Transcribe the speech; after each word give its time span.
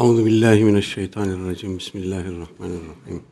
Euzu 0.00 0.26
billahi 0.26 0.64
mineşşeytanirracim. 0.64 1.78
Bismillahirrahmanirrahim. 1.78 3.22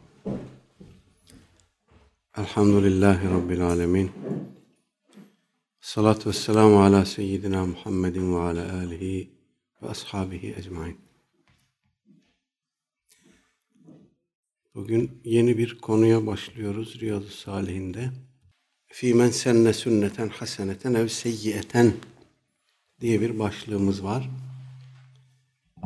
Elhamdülillahi 2.36 3.30
rabbil 3.30 3.66
alamin. 3.66 4.10
Salatu 5.80 6.28
vesselamu 6.28 6.82
ala 6.82 7.04
seyyidina 7.04 7.66
Muhammedin 7.66 8.34
ve 8.34 8.38
ala 8.38 8.76
alihi 8.76 9.30
ve 9.82 9.88
ashabihi 9.88 10.54
ecmaîn. 10.58 10.96
Bugün 14.74 15.20
yeni 15.24 15.58
bir 15.58 15.78
konuya 15.78 16.26
başlıyoruz 16.26 17.00
Riyadu 17.00 17.28
Salihinde. 17.28 18.10
Fî 18.86 19.14
men 19.14 19.30
senne 19.30 19.72
sünneten 19.72 20.28
haseneten 20.28 20.94
ev 20.94 21.08
seyyiyeten 21.08 21.92
diye 23.00 23.20
bir 23.20 23.38
başlığımız 23.38 24.04
var 24.04 24.30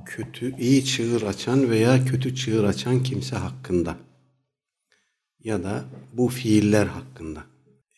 kötü, 0.07 0.57
iyi 0.59 0.85
çığır 0.85 1.23
açan 1.23 1.71
veya 1.71 2.05
kötü 2.05 2.35
çığır 2.35 2.65
açan 2.65 3.03
kimse 3.03 3.37
hakkında 3.37 3.97
ya 5.47 5.65
da 5.65 5.85
bu 6.13 6.29
fiiller 6.29 6.87
hakkında. 6.87 7.45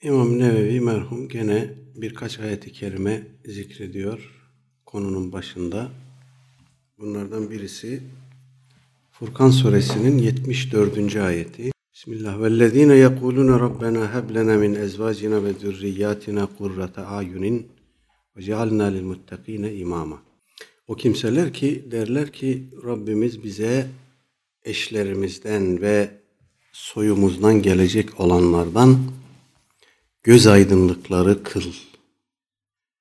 İmam 0.02 0.38
Nevevi 0.38 0.80
merhum 0.80 1.28
gene 1.28 1.74
birkaç 1.94 2.38
ayeti 2.38 2.72
kerime 2.72 3.22
zikrediyor 3.44 4.30
konunun 4.86 5.32
başında. 5.32 5.90
Bunlardan 6.98 7.50
birisi 7.50 8.02
Furkan 9.10 9.50
suresinin 9.50 10.18
74. 10.18 11.16
ayeti. 11.16 11.70
Bismillah. 11.94 12.40
Vellezine 12.40 12.96
yekulune 12.96 13.60
Rabbena 13.60 14.14
heb 14.14 14.34
lena 14.34 14.56
min 14.56 14.74
ezvacina 14.74 15.44
ve 15.44 15.52
zürriyatina 15.52 16.48
kurrata 16.58 17.06
ayunin 17.06 17.68
ve 18.36 18.42
cealna 18.42 18.84
lil 18.84 19.02
muttakine 19.02 19.74
imama. 19.74 20.27
O 20.88 20.94
kimseler 20.94 21.52
ki 21.52 21.84
derler 21.90 22.32
ki 22.32 22.64
Rabbimiz 22.84 23.44
bize 23.44 23.86
eşlerimizden 24.64 25.80
ve 25.80 26.10
soyumuzdan 26.72 27.62
gelecek 27.62 28.20
olanlardan 28.20 28.98
göz 30.22 30.46
aydınlıkları 30.46 31.42
kıl. 31.42 31.72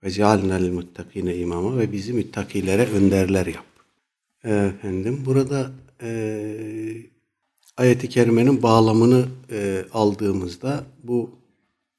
Ve 0.04 0.12
cealnel 0.12 0.70
muttakine 0.72 1.38
imama 1.38 1.78
ve 1.78 1.92
bizi 1.92 2.14
müttakilere 2.14 2.86
önderler 2.86 3.46
yap. 3.46 3.66
Efendim 4.44 5.24
burada 5.26 5.72
e, 6.02 6.10
ayeti 7.78 8.10
kerimenin 8.10 8.64
bağlamını 8.64 9.26
e, 9.52 9.86
aldığımızda 9.94 10.86
bu 11.04 11.32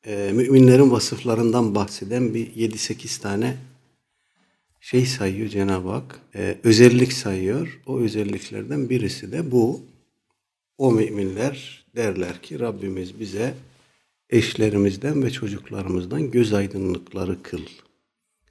e, 0.07 0.33
müminlerin 0.35 0.91
vasıflarından 0.91 1.75
bahseden 1.75 2.35
bir 2.35 2.47
7-8 2.47 3.23
tane 3.23 3.57
şey 4.91 5.07
sayıyor 5.07 5.49
Cenab-ı 5.49 5.89
Hak, 5.89 6.21
e, 6.35 6.57
özellik 6.65 7.13
sayıyor. 7.13 7.81
O 7.87 7.99
özelliklerden 7.99 8.91
birisi 8.91 9.33
de 9.33 9.51
bu. 9.51 9.81
O 10.79 10.93
müminler 10.93 11.87
derler 11.97 12.43
ki 12.43 12.61
Rabbimiz 12.61 13.21
bize 13.21 13.55
eşlerimizden 14.31 15.23
ve 15.23 15.31
çocuklarımızdan 15.31 16.31
göz 16.31 16.53
aydınlıkları 16.53 17.43
kıl 17.43 17.63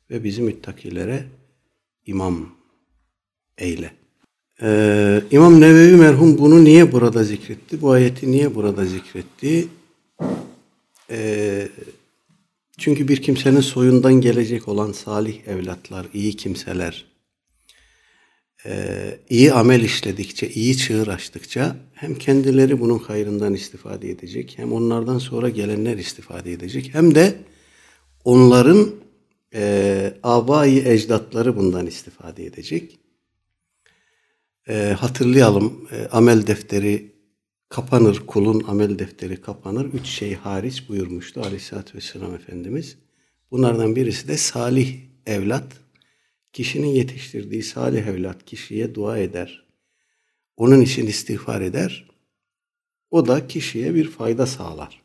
ve 0.09 0.23
bizi 0.23 0.41
müttakilere 0.41 1.23
imam 2.05 2.49
eyle. 3.57 3.91
Ee, 4.61 5.21
İmam 5.31 5.61
Nevevi 5.61 5.95
merhum 5.95 6.37
bunu 6.37 6.63
niye 6.63 6.91
burada 6.91 7.23
zikretti? 7.23 7.81
Bu 7.81 7.91
ayeti 7.91 8.31
niye 8.31 8.55
burada 8.55 8.85
zikretti? 8.85 9.67
Ee, 11.09 11.67
çünkü 12.77 13.07
bir 13.07 13.21
kimsenin 13.21 13.61
soyundan 13.61 14.13
gelecek 14.13 14.67
olan 14.67 14.91
salih 14.91 15.47
evlatlar, 15.47 16.07
iyi 16.13 16.33
kimseler, 16.33 17.05
e, 18.65 19.19
iyi 19.29 19.53
amel 19.53 19.81
işledikçe, 19.81 20.49
iyi 20.49 20.77
çığır 20.77 21.07
açtıkça 21.07 21.75
hem 21.93 22.15
kendileri 22.15 22.79
bunun 22.79 22.99
hayrından 22.99 23.53
istifade 23.53 24.09
edecek, 24.09 24.53
hem 24.57 24.73
onlardan 24.73 25.17
sonra 25.17 25.49
gelenler 25.49 25.97
istifade 25.97 26.51
edecek, 26.53 26.89
hem 26.93 27.15
de 27.15 27.35
onların 28.23 28.91
e, 29.53 30.13
abayı 30.23 30.87
ecdatları 30.87 31.57
bundan 31.57 31.85
istifade 31.87 32.45
edecek. 32.45 32.99
E, 34.69 34.95
hatırlayalım, 34.99 35.87
e, 35.91 36.07
amel 36.07 36.47
defteri 36.47 37.16
kapanır, 37.69 38.25
kulun 38.27 38.63
amel 38.67 38.99
defteri 38.99 39.41
kapanır. 39.41 39.85
Üç 39.85 40.07
şey 40.07 40.35
hariç 40.35 40.89
buyurmuştu 40.89 41.41
Aleyhisselatü 41.41 41.97
Vesselam 41.97 42.35
Efendimiz. 42.35 42.97
Bunlardan 43.51 43.95
birisi 43.95 44.27
de 44.27 44.37
salih 44.37 44.99
evlat. 45.25 45.73
Kişinin 46.53 46.87
yetiştirdiği 46.87 47.63
salih 47.63 48.07
evlat 48.07 48.45
kişiye 48.45 48.95
dua 48.95 49.17
eder. 49.17 49.67
Onun 50.57 50.81
için 50.81 51.07
istiğfar 51.07 51.61
eder. 51.61 52.09
O 53.11 53.27
da 53.27 53.47
kişiye 53.47 53.95
bir 53.95 54.09
fayda 54.09 54.45
sağlar. 54.45 55.01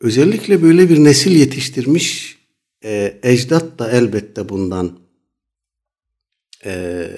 Özellikle 0.00 0.62
böyle 0.62 0.88
bir 0.88 1.04
nesil 1.04 1.36
yetiştirmiş 1.36 2.38
e, 2.84 3.20
ecdat 3.22 3.78
da 3.78 3.90
elbette 3.90 4.48
bundan 4.48 4.98
e, 6.64 7.08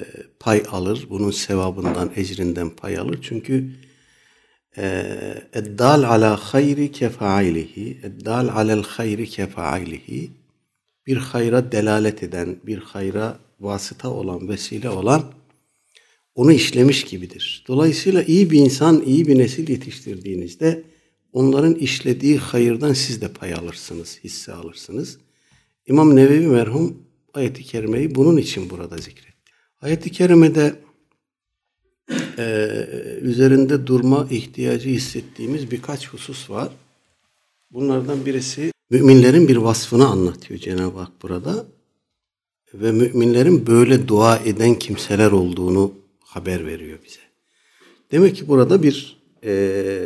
pay 0.40 0.62
alır. 0.70 1.06
Bunun 1.10 1.30
sevabından, 1.30 2.12
ecrinden 2.16 2.70
pay 2.70 2.98
alır. 2.98 3.18
Çünkü 3.22 3.72
eddal 4.76 6.02
ala 6.02 6.36
hayri 6.36 6.92
kefailihi 6.92 7.98
eddal 8.02 8.48
alel 8.48 8.82
hayri 8.82 9.26
kefailihi 9.26 10.30
bir 11.06 11.16
hayra 11.16 11.72
delalet 11.72 12.22
eden, 12.22 12.56
bir 12.66 12.78
hayra 12.78 13.38
vasıta 13.60 14.10
olan, 14.10 14.48
vesile 14.48 14.90
olan 14.90 15.32
onu 16.34 16.52
işlemiş 16.52 17.04
gibidir. 17.04 17.64
Dolayısıyla 17.68 18.22
iyi 18.22 18.50
bir 18.50 18.58
insan, 18.58 19.02
iyi 19.06 19.26
bir 19.26 19.38
nesil 19.38 19.70
yetiştirdiğinizde 19.70 20.82
onların 21.32 21.74
işlediği 21.74 22.38
hayırdan 22.38 22.92
siz 22.92 23.20
de 23.20 23.28
pay 23.28 23.54
alırsınız, 23.54 24.18
hisse 24.24 24.52
alırsınız. 24.52 25.18
İmam 25.86 26.16
Nevevi 26.16 26.46
merhum 26.46 27.02
ayeti 27.34 27.62
kerimeyi 27.62 28.14
bunun 28.14 28.36
için 28.36 28.70
burada 28.70 28.98
zikretti. 28.98 29.52
Ayeti 29.80 30.10
kerimede 30.10 30.74
e, 32.38 32.68
üzerinde 33.20 33.86
durma 33.86 34.26
ihtiyacı 34.30 34.88
hissettiğimiz 34.88 35.70
birkaç 35.70 36.08
husus 36.08 36.50
var. 36.50 36.68
Bunlardan 37.70 38.26
birisi 38.26 38.72
müminlerin 38.90 39.48
bir 39.48 39.56
vasfını 39.56 40.08
anlatıyor 40.08 40.60
Cenab-ı 40.60 40.98
Hak 40.98 41.22
burada. 41.22 41.66
Ve 42.74 42.92
müminlerin 42.92 43.66
böyle 43.66 44.08
dua 44.08 44.36
eden 44.36 44.74
kimseler 44.74 45.32
olduğunu 45.32 45.92
haber 46.20 46.66
veriyor 46.66 46.98
bize. 47.04 47.20
Demek 48.12 48.36
ki 48.36 48.48
burada 48.48 48.82
bir 48.82 49.22
e, 49.44 50.04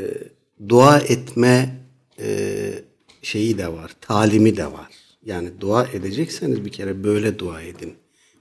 dua 0.68 0.98
etme 0.98 1.80
e, 2.18 2.28
şeyi 3.22 3.58
de 3.58 3.68
var, 3.68 3.96
talimi 4.00 4.56
de 4.56 4.66
var. 4.66 4.88
Yani 5.24 5.48
dua 5.60 5.86
edecekseniz 5.86 6.64
bir 6.64 6.72
kere 6.72 7.04
böyle 7.04 7.38
dua 7.38 7.62
edin. 7.62 7.94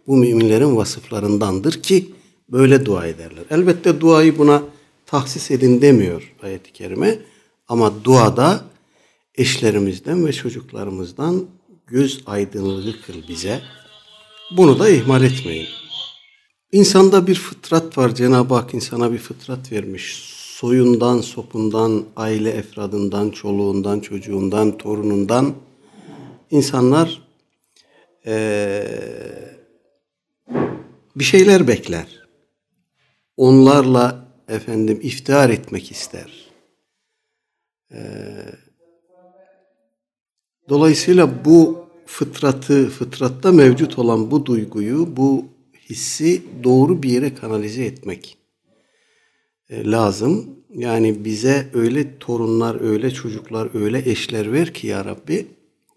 Bu 0.08 0.18
müminlerin 0.18 0.76
vasıflarındandır 0.76 1.82
ki 1.82 2.12
böyle 2.50 2.86
dua 2.86 3.08
ederler. 3.08 3.44
Elbette 3.50 4.02
duayı 4.02 4.38
buna 4.38 4.64
tahsis 5.06 5.52
edin 5.52 5.82
demiyor 5.82 6.34
ayet-i 6.44 6.74
kerime. 6.74 7.20
Ama 7.68 8.04
duada 8.04 8.62
eşlerimizden 9.36 10.28
ve 10.28 10.34
çocuklarımızdan 10.34 11.46
göz 11.88 12.24
aydınlığı 12.26 13.02
kıl 13.02 13.28
bize. 13.30 13.62
Bunu 14.58 14.80
da 14.80 14.90
ihmal 14.90 15.24
etmeyin. 15.24 15.68
İnsanda 16.72 17.28
bir 17.28 17.36
fıtrat 17.36 17.98
var. 17.98 18.16
Cenab-ı 18.16 18.54
Hak 18.54 18.74
insana 18.74 19.12
bir 19.12 19.18
fıtrat 19.18 19.72
vermiş. 19.72 20.36
Soyundan, 20.60 21.22
sopundan, 21.22 22.06
aile 22.16 22.50
efradından, 22.50 23.30
çoluğundan, 23.30 24.00
çocuğundan, 24.00 24.78
torunundan 24.78 25.54
insanlar 26.52 27.22
ee, 28.26 28.88
bir 31.16 31.24
şeyler 31.24 31.68
bekler 31.68 32.25
onlarla 33.38 34.26
efendim 34.48 35.00
iftihar 35.02 35.50
etmek 35.50 35.92
ister. 35.92 36.52
Ee, 37.92 37.98
dolayısıyla 40.70 41.46
bu 41.46 41.86
fıtratı, 42.06 42.90
fıtratta 42.90 43.52
mevcut 43.52 44.00
olan 44.00 44.32
bu 44.32 44.46
duyguyu, 44.46 45.18
bu 45.18 45.46
hissi 45.90 46.42
doğru 46.64 47.04
bir 47.04 47.10
yere 47.10 47.36
kanalize 47.36 47.86
etmek 47.86 48.38
e, 49.70 49.92
lazım. 49.92 50.50
Yani 50.74 51.26
bize 51.26 51.70
öyle 51.74 52.20
torunlar, 52.20 52.82
öyle 52.82 53.12
çocuklar, 53.12 53.70
öyle 53.84 54.12
eşler 54.12 54.54
ver 54.54 54.74
ki 54.74 54.88
ya 54.88 55.06
Rabbi, 55.06 55.48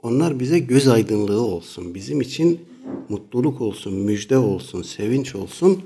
onlar 0.02 0.40
bize 0.40 0.58
göz 0.58 0.88
aydınlığı 0.88 1.40
olsun. 1.40 1.94
Bizim 1.94 2.20
için 2.20 2.60
mutluluk 3.08 3.60
olsun, 3.60 3.94
müjde 3.94 4.38
olsun, 4.38 4.82
sevinç 4.82 5.34
olsun 5.34 5.82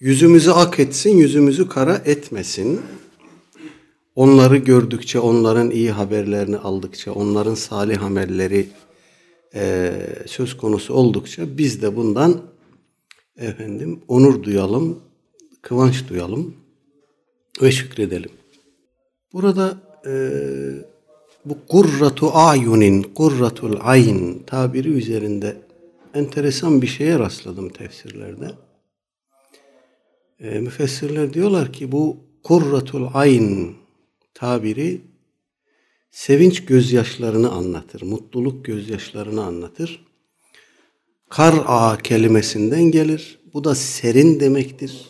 Yüzümüzü 0.00 0.50
ak 0.50 0.78
etsin, 0.78 1.16
yüzümüzü 1.16 1.68
kara 1.68 2.02
etmesin. 2.04 2.80
Onları 4.14 4.56
gördükçe, 4.56 5.18
onların 5.18 5.70
iyi 5.70 5.90
haberlerini 5.90 6.56
aldıkça, 6.56 7.12
onların 7.12 7.54
salih 7.54 8.02
amelleri 8.02 8.68
e, 9.54 9.92
söz 10.26 10.56
konusu 10.56 10.94
oldukça 10.94 11.58
biz 11.58 11.82
de 11.82 11.96
bundan 11.96 12.40
efendim 13.36 14.00
onur 14.08 14.42
duyalım, 14.42 14.98
kıvanç 15.62 16.08
duyalım 16.08 16.54
ve 17.62 17.72
şükredelim. 17.72 18.30
Burada 19.32 19.78
e, 20.06 20.12
bu 21.44 21.58
kurratu 21.68 22.30
ayunin, 22.34 23.02
kurratul 23.02 23.76
ayn 23.80 24.42
tabiri 24.46 24.88
üzerinde 24.88 25.56
enteresan 26.14 26.82
bir 26.82 26.86
şeye 26.86 27.18
rastladım 27.18 27.68
tefsirlerde. 27.68 28.50
E, 30.40 30.60
müfessirler 30.60 31.34
diyorlar 31.34 31.72
ki 31.72 31.92
bu 31.92 32.16
kurratul 32.42 33.06
ayn 33.14 33.74
tabiri 34.34 35.00
sevinç 36.10 36.64
gözyaşlarını 36.64 37.50
anlatır, 37.50 38.02
mutluluk 38.02 38.64
gözyaşlarını 38.64 39.44
anlatır. 39.44 40.06
Kar 41.28 41.54
a 41.66 41.98
kelimesinden 42.02 42.82
gelir. 42.82 43.38
Bu 43.54 43.64
da 43.64 43.74
serin 43.74 44.40
demektir. 44.40 45.06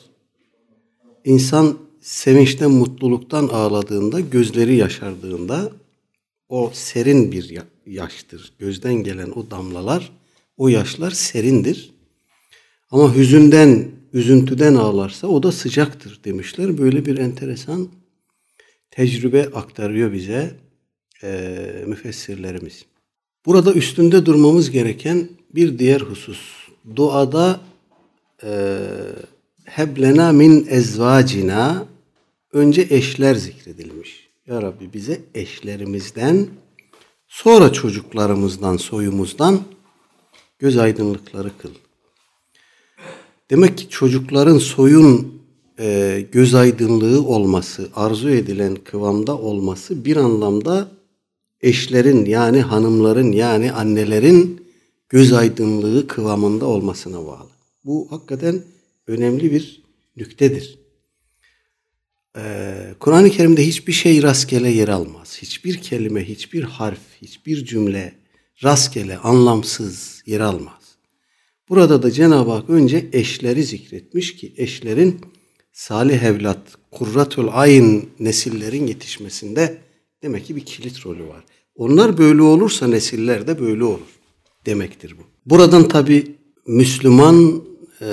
İnsan 1.24 1.78
sevinçten, 2.00 2.70
mutluluktan 2.70 3.48
ağladığında, 3.48 4.20
gözleri 4.20 4.76
yaşardığında 4.76 5.72
o 6.48 6.70
serin 6.74 7.32
bir 7.32 7.58
yaştır. 7.86 8.52
Gözden 8.58 8.94
gelen 8.94 9.30
o 9.30 9.50
damlalar, 9.50 10.12
o 10.56 10.68
yaşlar 10.68 11.10
serindir. 11.10 11.94
Ama 12.90 13.14
hüzünden, 13.14 13.99
üzüntüden 14.12 14.74
ağlarsa 14.74 15.26
o 15.26 15.42
da 15.42 15.52
sıcaktır 15.52 16.20
demişler. 16.24 16.78
Böyle 16.78 17.06
bir 17.06 17.18
enteresan 17.18 17.88
tecrübe 18.90 19.42
aktarıyor 19.54 20.12
bize 20.12 20.54
e, 21.22 21.84
müfessirlerimiz. 21.86 22.84
Burada 23.46 23.72
üstünde 23.72 24.26
durmamız 24.26 24.70
gereken 24.70 25.28
bir 25.54 25.78
diğer 25.78 26.00
husus. 26.00 26.68
Duada 26.96 27.60
e, 28.42 28.78
heblena 29.64 30.32
min 30.32 30.66
ezvacina 30.70 31.86
önce 32.52 32.86
eşler 32.90 33.34
zikredilmiş. 33.34 34.30
Ya 34.46 34.62
Rabbi 34.62 34.92
bize 34.92 35.20
eşlerimizden 35.34 36.46
sonra 37.28 37.72
çocuklarımızdan, 37.72 38.76
soyumuzdan 38.76 39.60
göz 40.58 40.76
aydınlıkları 40.76 41.50
kıl. 41.58 41.70
Demek 43.50 43.78
ki 43.78 43.88
çocukların 43.88 44.58
soyun 44.58 45.42
e, 45.78 46.20
göz 46.32 46.54
aydınlığı 46.54 47.26
olması, 47.26 47.88
arzu 47.94 48.30
edilen 48.30 48.74
kıvamda 48.74 49.38
olması 49.38 50.04
bir 50.04 50.16
anlamda 50.16 50.88
eşlerin 51.60 52.24
yani 52.24 52.60
hanımların 52.60 53.32
yani 53.32 53.72
annelerin 53.72 54.66
göz 55.08 55.32
aydınlığı 55.32 56.06
kıvamında 56.06 56.66
olmasına 56.66 57.26
bağlı. 57.26 57.50
Bu 57.84 58.06
hakikaten 58.10 58.62
önemli 59.06 59.52
bir 59.52 59.82
nüktedir. 60.16 60.78
Ee, 62.36 62.94
Kur'an-ı 63.00 63.30
Kerim'de 63.30 63.66
hiçbir 63.66 63.92
şey 63.92 64.22
rastgele 64.22 64.70
yer 64.70 64.88
almaz. 64.88 65.38
Hiçbir 65.42 65.76
kelime, 65.76 66.28
hiçbir 66.28 66.62
harf, 66.62 67.00
hiçbir 67.22 67.64
cümle 67.64 68.12
rastgele, 68.64 69.18
anlamsız 69.18 70.22
yer 70.26 70.40
almaz. 70.40 70.79
Burada 71.70 72.02
da 72.02 72.10
Cenab-ı 72.10 72.50
Hak 72.50 72.70
önce 72.70 73.08
eşleri 73.12 73.64
zikretmiş 73.64 74.36
ki 74.36 74.54
eşlerin 74.56 75.20
salih 75.72 76.22
evlat, 76.22 76.62
kurratul 76.90 77.48
ayn 77.52 78.08
nesillerin 78.20 78.86
yetişmesinde 78.86 79.78
demek 80.22 80.46
ki 80.46 80.56
bir 80.56 80.64
kilit 80.64 81.06
rolü 81.06 81.26
var. 81.28 81.44
Onlar 81.74 82.18
böyle 82.18 82.42
olursa 82.42 82.86
nesiller 82.86 83.46
de 83.46 83.60
böyle 83.60 83.84
olur 83.84 84.18
demektir 84.66 85.14
bu. 85.18 85.22
Buradan 85.46 85.88
tabi 85.88 86.36
Müslüman 86.66 87.64
e, 88.00 88.08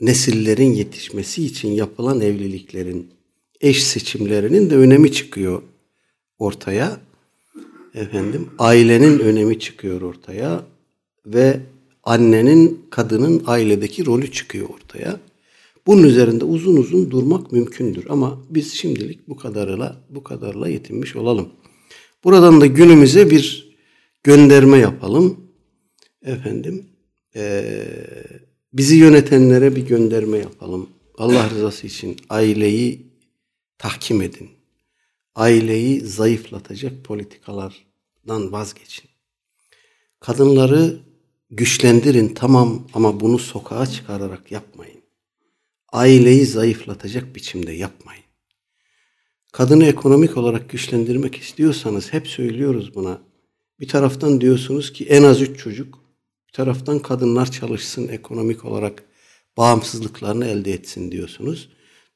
nesillerin 0.00 0.72
yetişmesi 0.72 1.44
için 1.44 1.68
yapılan 1.68 2.20
evliliklerin, 2.20 3.10
eş 3.60 3.84
seçimlerinin 3.84 4.70
de 4.70 4.76
önemi 4.76 5.12
çıkıyor 5.12 5.62
ortaya. 6.38 7.00
Efendim, 7.94 8.50
ailenin 8.58 9.18
önemi 9.18 9.58
çıkıyor 9.58 10.02
ortaya 10.02 10.62
ve 11.26 11.60
annenin, 12.02 12.86
kadının 12.90 13.42
ailedeki 13.46 14.06
rolü 14.06 14.32
çıkıyor 14.32 14.68
ortaya. 14.68 15.20
Bunun 15.86 16.02
üzerinde 16.02 16.44
uzun 16.44 16.76
uzun 16.76 17.10
durmak 17.10 17.52
mümkündür 17.52 18.06
ama 18.08 18.38
biz 18.50 18.72
şimdilik 18.72 19.28
bu 19.28 19.36
kadarla 19.36 19.96
bu 20.10 20.24
kadarla 20.24 20.68
yetinmiş 20.68 21.16
olalım. 21.16 21.48
Buradan 22.24 22.60
da 22.60 22.66
günümüze 22.66 23.30
bir 23.30 23.76
gönderme 24.22 24.78
yapalım. 24.78 25.40
Efendim, 26.22 26.86
ee, 27.36 27.84
bizi 28.72 28.96
yönetenlere 28.96 29.76
bir 29.76 29.86
gönderme 29.86 30.38
yapalım. 30.38 30.88
Allah 31.18 31.50
rızası 31.50 31.86
için 31.86 32.16
aileyi 32.28 33.06
tahkim 33.78 34.22
edin. 34.22 34.50
Aileyi 35.34 36.00
zayıflatacak 36.00 37.04
politikalardan 37.04 38.52
vazgeçin. 38.52 39.10
Kadınları 40.20 41.00
güçlendirin 41.52 42.28
tamam 42.34 42.88
ama 42.94 43.20
bunu 43.20 43.38
sokağa 43.38 43.86
çıkararak 43.86 44.52
yapmayın. 44.52 45.02
Aileyi 45.92 46.46
zayıflatacak 46.46 47.34
biçimde 47.34 47.72
yapmayın. 47.72 48.24
Kadını 49.52 49.84
ekonomik 49.84 50.36
olarak 50.36 50.70
güçlendirmek 50.70 51.36
istiyorsanız 51.36 52.12
hep 52.12 52.28
söylüyoruz 52.28 52.94
buna. 52.94 53.20
Bir 53.80 53.88
taraftan 53.88 54.40
diyorsunuz 54.40 54.92
ki 54.92 55.04
en 55.04 55.22
az 55.22 55.40
üç 55.40 55.60
çocuk, 55.60 55.98
bir 56.48 56.52
taraftan 56.52 56.98
kadınlar 56.98 57.50
çalışsın 57.50 58.08
ekonomik 58.08 58.64
olarak 58.64 59.04
bağımsızlıklarını 59.56 60.46
elde 60.46 60.72
etsin 60.72 61.12
diyorsunuz. 61.12 61.68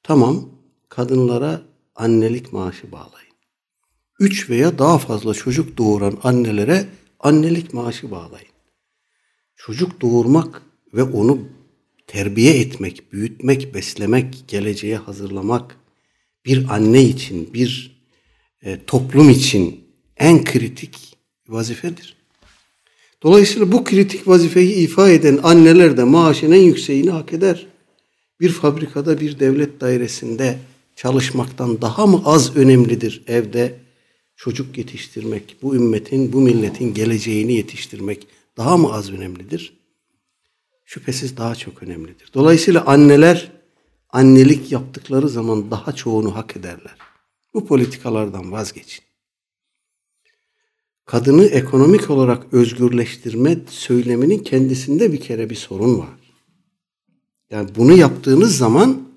Tamam 0.02 0.50
kadınlara 0.88 1.62
annelik 1.94 2.52
maaşı 2.52 2.92
bağlayın. 2.92 3.34
Üç 4.20 4.50
veya 4.50 4.78
daha 4.78 4.98
fazla 4.98 5.34
çocuk 5.34 5.78
doğuran 5.78 6.18
annelere 6.22 6.88
annelik 7.20 7.74
maaşı 7.74 8.10
bağlayın. 8.10 8.55
Çocuk 9.56 10.00
doğurmak 10.00 10.62
ve 10.94 11.02
onu 11.02 11.38
terbiye 12.06 12.58
etmek, 12.60 13.12
büyütmek, 13.12 13.74
beslemek, 13.74 14.44
geleceğe 14.48 14.96
hazırlamak 14.96 15.76
bir 16.44 16.74
anne 16.74 17.02
için, 17.02 17.54
bir 17.54 18.00
e, 18.62 18.84
toplum 18.86 19.30
için 19.30 19.80
en 20.16 20.44
kritik 20.44 21.16
vazifedir. 21.48 22.16
Dolayısıyla 23.22 23.72
bu 23.72 23.84
kritik 23.84 24.28
vazifeyi 24.28 24.74
ifa 24.74 25.10
eden 25.10 25.38
anneler 25.42 25.96
de 25.96 26.04
maaşın 26.04 26.52
en 26.52 26.62
yükseğini 26.62 27.10
hak 27.10 27.32
eder. 27.32 27.66
Bir 28.40 28.48
fabrikada, 28.48 29.20
bir 29.20 29.38
devlet 29.38 29.80
dairesinde 29.80 30.58
çalışmaktan 30.96 31.82
daha 31.82 32.06
mı 32.06 32.22
az 32.24 32.56
önemlidir 32.56 33.22
evde 33.26 33.74
çocuk 34.36 34.78
yetiştirmek, 34.78 35.56
bu 35.62 35.74
ümmetin, 35.74 36.32
bu 36.32 36.40
milletin 36.40 36.94
geleceğini 36.94 37.52
yetiştirmek 37.52 38.26
daha 38.56 38.76
mı 38.76 38.92
az 38.92 39.10
önemlidir? 39.10 39.80
Şüphesiz 40.84 41.36
daha 41.36 41.54
çok 41.54 41.82
önemlidir. 41.82 42.30
Dolayısıyla 42.34 42.84
anneler 42.84 43.52
annelik 44.10 44.72
yaptıkları 44.72 45.28
zaman 45.28 45.70
daha 45.70 45.92
çoğunu 45.92 46.36
hak 46.36 46.56
ederler. 46.56 46.96
Bu 47.54 47.66
politikalardan 47.66 48.52
vazgeçin 48.52 49.06
kadını 51.06 51.44
ekonomik 51.44 52.10
olarak 52.10 52.52
özgürleştirme 52.52 53.58
söyleminin 53.68 54.38
kendisinde 54.38 55.12
bir 55.12 55.20
kere 55.20 55.50
bir 55.50 55.54
sorun 55.54 55.98
var. 55.98 56.08
Yani 57.50 57.70
bunu 57.76 57.92
yaptığınız 57.92 58.56
zaman 58.56 59.08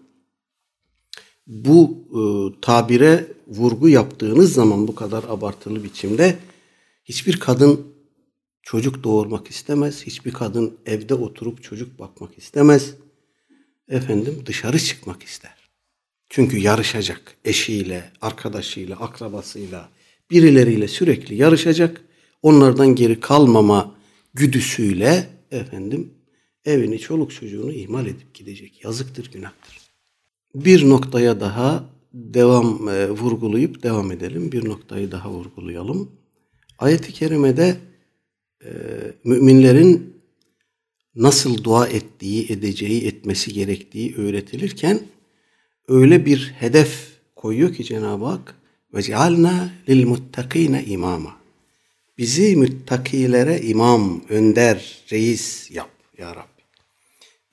bu 1.48 1.98
e, 2.10 2.22
tabire 2.62 3.28
vurgu 3.48 3.90
yaptığınız 3.90 4.54
zaman 4.54 4.88
bu 4.88 4.96
kadar 4.96 5.24
abartılı 5.24 5.84
biçimde 5.84 6.38
hiçbir 7.06 7.40
kadın 7.40 7.88
çocuk 8.62 9.04
doğurmak 9.04 9.48
istemez. 9.48 10.04
Hiçbir 10.06 10.32
kadın 10.32 10.78
evde 10.86 11.14
oturup 11.14 11.64
çocuk 11.64 12.00
bakmak 12.00 12.38
istemez. 12.38 12.96
Efendim 13.90 14.44
dışarı 14.46 14.80
çıkmak 14.80 15.24
ister. 15.24 15.70
Çünkü 16.30 16.58
yarışacak 16.58 17.36
eşiyle, 17.46 18.12
arkadaşıyla, 18.22 18.96
akrabasıyla, 18.96 19.90
birileriyle 20.32 20.88
sürekli 20.88 21.36
yarışacak. 21.36 22.02
Onlardan 22.42 22.96
geri 22.96 23.20
kalmama 23.20 23.96
güdüsüyle 24.34 25.30
efendim 25.52 26.14
evini, 26.66 27.00
çoluk 27.00 27.32
çocuğunu 27.32 27.72
ihmal 27.72 28.06
edip 28.06 28.34
gidecek. 28.34 28.84
Yazıktır, 28.84 29.32
günahtır. 29.32 29.80
Bir 30.56 30.90
noktaya 30.90 31.40
daha 31.40 31.90
devam 32.14 32.90
e, 32.90 33.10
vurgulayıp 33.10 33.84
devam 33.84 34.12
edelim. 34.12 34.52
Bir 34.52 34.70
noktayı 34.70 35.12
daha 35.12 35.32
vurgulayalım. 35.32 36.12
Ayet-i 36.80 37.14
kerimede 37.14 37.78
e, 38.66 38.70
müminlerin 39.24 40.14
nasıl 41.16 41.64
dua 41.64 41.88
ettiği, 41.88 42.52
edeceği, 42.52 43.08
etmesi 43.08 43.54
gerektiği 43.54 44.16
öğretilirken 44.16 45.00
öyle 45.88 46.26
bir 46.26 46.54
hedef 46.60 47.08
koyuyor 47.36 47.74
ki 47.74 47.84
Cenab-ı 47.84 48.26
Hak 48.26 48.56
ve 48.94 49.02
cealna 49.02 49.74
lil 49.90 50.08
muttakine 50.08 50.86
imama. 50.86 51.40
Bizi 52.18 52.56
müttakilere 52.56 53.62
imam, 53.62 54.22
önder, 54.30 55.04
reis 55.12 55.72
yap 55.72 55.90
ya 56.18 56.36
Rabbi. 56.36 56.62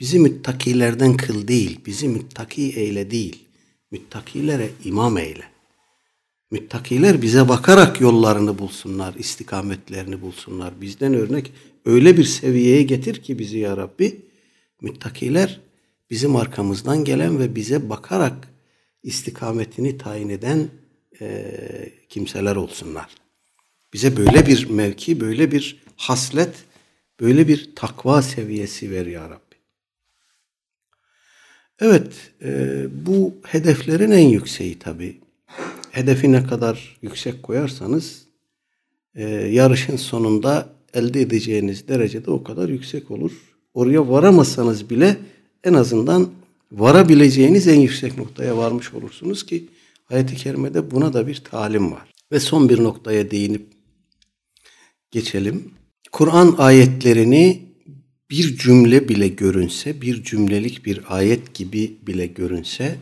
Bizi 0.01 0.19
müttakilerden 0.19 1.17
kıl 1.17 1.49
değil, 1.49 1.81
bizi 1.87 2.09
müttaki 2.09 2.63
eyle 2.63 3.11
değil. 3.11 3.45
Müttakilere 3.91 4.71
imam 4.85 5.19
eyle. 5.19 5.45
Müttakiler 6.51 7.23
bize 7.23 7.49
bakarak 7.49 8.01
yollarını 8.01 8.59
bulsunlar, 8.59 9.15
istikametlerini 9.15 10.21
bulsunlar. 10.21 10.81
Bizden 10.81 11.15
örnek 11.15 11.53
öyle 11.85 12.17
bir 12.17 12.25
seviyeye 12.25 12.83
getir 12.83 13.23
ki 13.23 13.39
bizi 13.39 13.59
ya 13.59 13.77
Rabbi. 13.77 14.21
Müttakiler 14.81 15.61
bizim 16.11 16.37
arkamızdan 16.37 17.05
gelen 17.05 17.39
ve 17.39 17.55
bize 17.55 17.91
bakarak 17.91 18.49
istikametini 19.03 19.99
tayin 19.99 20.29
eden 20.29 20.69
e, 21.21 21.53
kimseler 22.09 22.57
olsunlar. 22.57 23.09
Bize 23.93 24.17
böyle 24.17 24.47
bir 24.47 24.71
mevki, 24.71 25.21
böyle 25.21 25.53
bir 25.53 25.83
haslet, 25.97 26.55
böyle 27.21 27.49
bir 27.49 27.71
takva 27.77 28.23
seviyesi 28.23 28.91
ver 28.91 29.07
ya 29.07 29.31
Rabbi. 29.31 29.57
Evet, 31.81 32.13
e, 32.43 32.85
bu 33.07 33.35
hedeflerin 33.47 34.11
en 34.11 34.29
yükseği 34.29 34.79
tabi. 34.79 35.21
Hedefi 35.97 36.33
ne 36.33 36.47
kadar 36.47 36.97
yüksek 37.03 37.43
koyarsanız 37.43 38.23
e, 39.15 39.25
yarışın 39.31 39.97
sonunda 39.97 40.69
elde 40.95 41.21
edeceğiniz 41.21 41.89
derecede 41.89 42.31
o 42.31 42.43
kadar 42.43 42.69
yüksek 42.69 43.11
olur. 43.11 43.33
Oraya 43.75 44.09
varamasanız 44.09 44.91
bile 44.91 45.17
en 45.65 45.75
azından 45.75 46.29
varabileceğiniz 46.73 47.69
en 47.69 47.81
yüksek 47.81 48.19
noktaya 48.19 48.57
varmış 48.57 48.95
olursunuz 48.95 49.47
ki 49.47 49.67
ayet-i 50.11 50.37
kerimede 50.37 50.91
buna 50.91 51.13
da 51.13 51.27
bir 51.27 51.37
talim 51.37 51.93
var. 51.93 52.15
Ve 52.33 52.41
son 52.41 52.69
bir 52.69 52.83
noktaya 52.83 53.31
değinip 53.31 53.67
geçelim. 55.11 55.71
Kur'an 56.13 56.55
ayetlerini 56.59 57.63
bir 58.31 58.57
cümle 58.57 59.09
bile 59.09 59.29
görünse, 59.29 60.01
bir 60.01 60.23
cümlelik 60.23 60.87
bir 60.87 61.01
ayet 61.09 61.55
gibi 61.55 61.97
bile 62.07 62.27
görünse, 62.27 62.97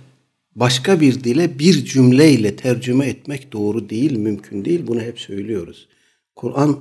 başka 0.56 1.00
bir 1.00 1.24
dile 1.24 1.58
bir 1.58 1.84
cümleyle 1.84 2.56
tercüme 2.56 3.06
etmek 3.06 3.52
doğru 3.52 3.90
değil, 3.90 4.16
mümkün 4.16 4.64
değil. 4.64 4.86
Bunu 4.86 5.00
hep 5.00 5.20
söylüyoruz. 5.20 5.88
Kur'an 6.36 6.78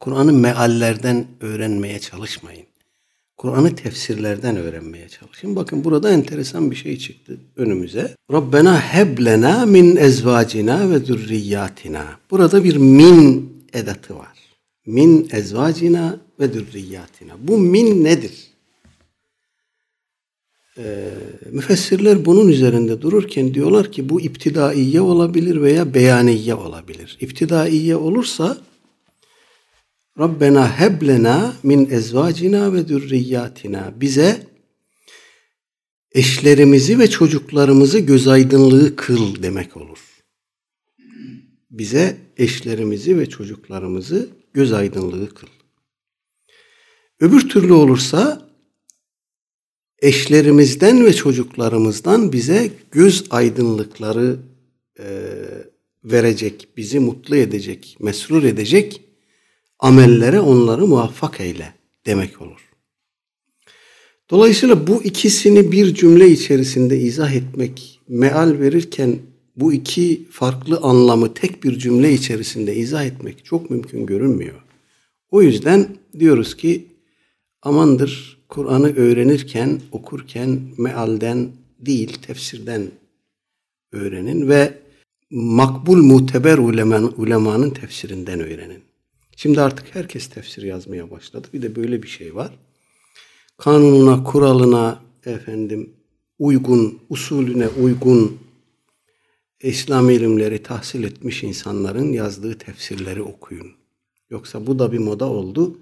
Kur'an'ı 0.00 0.32
meallerden 0.32 1.26
öğrenmeye 1.40 1.98
çalışmayın. 1.98 2.66
Kur'an'ı 3.36 3.74
tefsirlerden 3.74 4.56
öğrenmeye 4.56 5.08
çalışın. 5.08 5.56
Bakın 5.56 5.84
burada 5.84 6.10
enteresan 6.10 6.70
bir 6.70 6.76
şey 6.76 6.98
çıktı 6.98 7.38
önümüze. 7.56 8.16
Rabbena 8.32 8.80
heblena 8.80 9.66
min 9.66 9.96
ezvacina 9.96 10.90
ve 10.90 10.98
zürriyatina. 10.98 12.04
Burada 12.30 12.64
bir 12.64 12.76
min 12.76 13.52
edatı 13.72 14.16
var. 14.16 14.38
Min 14.86 15.28
ezvacina 15.32 16.20
ve 16.40 16.48
zürriyatina. 16.48 17.32
Bu 17.38 17.58
min 17.58 18.04
nedir? 18.04 18.53
Ee, 20.78 21.10
müfessirler 21.50 22.24
bunun 22.24 22.48
üzerinde 22.48 23.02
dururken 23.02 23.54
diyorlar 23.54 23.92
ki 23.92 24.08
bu 24.08 24.20
iptidaiye 24.20 25.00
olabilir 25.00 25.62
veya 25.62 25.94
beyaniye 25.94 26.54
olabilir. 26.54 27.16
İptidaiye 27.20 27.96
olursa 27.96 28.58
Rabbena 30.18 30.80
heblena 30.80 31.54
min 31.62 31.90
ezvacina 31.90 32.72
ve 32.72 32.82
zürriyatina. 32.82 33.92
Bize 34.00 34.46
eşlerimizi 36.12 36.98
ve 36.98 37.10
çocuklarımızı 37.10 37.98
göz 37.98 38.28
aydınlığı 38.28 38.96
kıl 38.96 39.42
demek 39.42 39.76
olur. 39.76 39.98
Bize 41.70 42.16
eşlerimizi 42.36 43.18
ve 43.18 43.28
çocuklarımızı 43.28 44.28
göz 44.54 44.72
aydınlığı 44.72 45.34
kıl. 45.34 45.48
Öbür 47.20 47.48
türlü 47.48 47.72
olursa 47.72 48.43
eşlerimizden 50.04 51.04
ve 51.04 51.12
çocuklarımızdan 51.12 52.32
bize 52.32 52.70
göz 52.90 53.24
aydınlıkları 53.30 54.36
e, 54.98 55.06
verecek, 56.04 56.68
bizi 56.76 57.00
mutlu 57.00 57.36
edecek, 57.36 57.96
mesrur 58.00 58.42
edecek 58.42 59.00
amellere 59.78 60.40
onları 60.40 60.86
muvaffak 60.86 61.40
eyle 61.40 61.74
demek 62.06 62.42
olur. 62.42 62.68
Dolayısıyla 64.30 64.86
bu 64.86 65.02
ikisini 65.02 65.72
bir 65.72 65.94
cümle 65.94 66.28
içerisinde 66.28 66.98
izah 66.98 67.32
etmek, 67.32 68.00
meal 68.08 68.58
verirken 68.60 69.18
bu 69.56 69.72
iki 69.72 70.24
farklı 70.30 70.78
anlamı 70.82 71.34
tek 71.34 71.64
bir 71.64 71.78
cümle 71.78 72.12
içerisinde 72.12 72.76
izah 72.76 73.04
etmek 73.04 73.44
çok 73.44 73.70
mümkün 73.70 74.06
görünmüyor. 74.06 74.62
O 75.30 75.42
yüzden 75.42 75.88
diyoruz 76.18 76.56
ki 76.56 76.86
amandır 77.62 78.33
Kur'an'ı 78.48 78.96
öğrenirken, 78.96 79.80
okurken 79.92 80.60
mealden 80.78 81.48
değil 81.78 82.12
tefsirden 82.22 82.90
öğrenin 83.92 84.48
ve 84.48 84.78
makbul 85.30 86.02
muteber 86.02 86.58
uleman, 86.58 87.20
ulemanın 87.20 87.70
tefsirinden 87.70 88.40
öğrenin. 88.40 88.82
Şimdi 89.36 89.60
artık 89.60 89.94
herkes 89.94 90.28
tefsir 90.28 90.62
yazmaya 90.62 91.10
başladı. 91.10 91.48
Bir 91.52 91.62
de 91.62 91.76
böyle 91.76 92.02
bir 92.02 92.08
şey 92.08 92.34
var. 92.34 92.50
Kanununa, 93.56 94.24
kuralına, 94.24 95.02
efendim 95.26 95.90
uygun, 96.38 96.98
usulüne 97.08 97.68
uygun 97.68 98.38
İslam 99.60 100.10
ilimleri 100.10 100.62
tahsil 100.62 101.04
etmiş 101.04 101.42
insanların 101.42 102.12
yazdığı 102.12 102.58
tefsirleri 102.58 103.22
okuyun. 103.22 103.72
Yoksa 104.30 104.66
bu 104.66 104.78
da 104.78 104.92
bir 104.92 104.98
moda 104.98 105.28
oldu. 105.28 105.78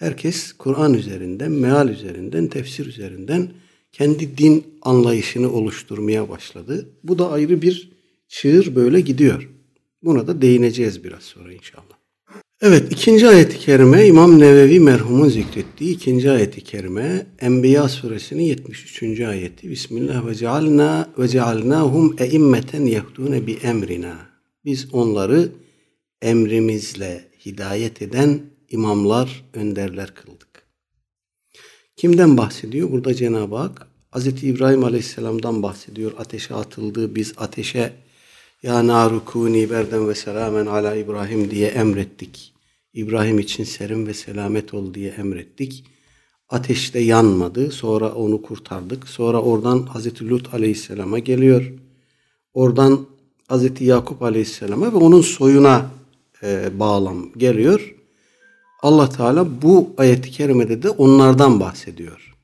Herkes 0.00 0.52
Kur'an 0.52 0.94
üzerinden, 0.94 1.52
meal 1.52 1.88
üzerinden, 1.88 2.46
tefsir 2.46 2.86
üzerinden 2.86 3.48
kendi 3.92 4.38
din 4.38 4.64
anlayışını 4.82 5.52
oluşturmaya 5.52 6.28
başladı. 6.28 6.88
Bu 7.04 7.18
da 7.18 7.30
ayrı 7.30 7.62
bir 7.62 7.90
çığır 8.28 8.74
böyle 8.74 9.00
gidiyor. 9.00 9.50
Buna 10.02 10.26
da 10.26 10.42
değineceğiz 10.42 11.04
biraz 11.04 11.22
sonra 11.22 11.52
inşallah. 11.52 11.84
Evet 12.60 12.92
ikinci 12.92 13.28
ayeti 13.28 13.58
kerime 13.58 14.06
İmam 14.06 14.38
Nevevi 14.38 14.80
merhumun 14.80 15.28
zikrettiği 15.28 15.94
ikinci 15.94 16.30
ayeti 16.30 16.60
kerime 16.60 17.26
Enbiya 17.40 17.88
suresinin 17.88 18.42
73. 18.42 19.20
ayeti 19.20 19.70
Bismillah 19.70 20.26
ve 20.26 20.34
cealna 20.34 21.08
ve 21.18 21.28
cealnahum 21.28 22.16
eimmeten 22.18 22.86
yehdune 22.86 23.46
bi 23.46 23.52
emrina. 23.52 24.16
Biz 24.64 24.94
onları 24.94 25.48
emrimizle 26.22 27.24
hidayet 27.46 28.02
eden 28.02 28.40
imamlar, 28.70 29.44
önderler 29.54 30.14
kıldık. 30.14 30.62
Kimden 31.96 32.36
bahsediyor? 32.36 32.90
Burada 32.90 33.14
Cenab-ı 33.14 33.56
Hak 33.56 33.86
Hz. 34.12 34.26
İbrahim 34.26 34.84
Aleyhisselam'dan 34.84 35.62
bahsediyor. 35.62 36.12
Ateşe 36.18 36.54
atıldı. 36.54 37.14
Biz 37.14 37.32
ateşe 37.36 37.92
ya 38.62 38.86
narukuni 38.86 39.70
berden 39.70 40.08
ve 40.08 40.14
selamen 40.14 40.66
ala 40.66 40.96
İbrahim 40.96 41.50
diye 41.50 41.68
emrettik. 41.68 42.54
İbrahim 42.94 43.38
için 43.38 43.64
serin 43.64 44.06
ve 44.06 44.14
selamet 44.14 44.74
ol 44.74 44.94
diye 44.94 45.10
emrettik. 45.10 45.84
Ateşte 46.48 46.98
yanmadı. 46.98 47.70
Sonra 47.70 48.14
onu 48.14 48.42
kurtardık. 48.42 49.08
Sonra 49.08 49.42
oradan 49.42 49.82
Hazreti 49.82 50.28
Lut 50.28 50.54
aleyhisselama 50.54 51.18
geliyor. 51.18 51.72
Oradan 52.54 53.06
Hazreti 53.48 53.84
Yakup 53.84 54.22
aleyhisselama 54.22 54.92
ve 54.92 54.96
onun 54.96 55.20
soyuna 55.20 55.90
e, 56.42 56.78
bağlam 56.78 57.32
geliyor. 57.32 57.94
Allah 58.82 59.08
Teala 59.08 59.62
bu 59.62 59.94
ayeti 59.98 60.30
kerimede 60.30 60.82
de 60.82 60.90
onlardan 60.90 61.60
bahsediyor. 61.60 62.36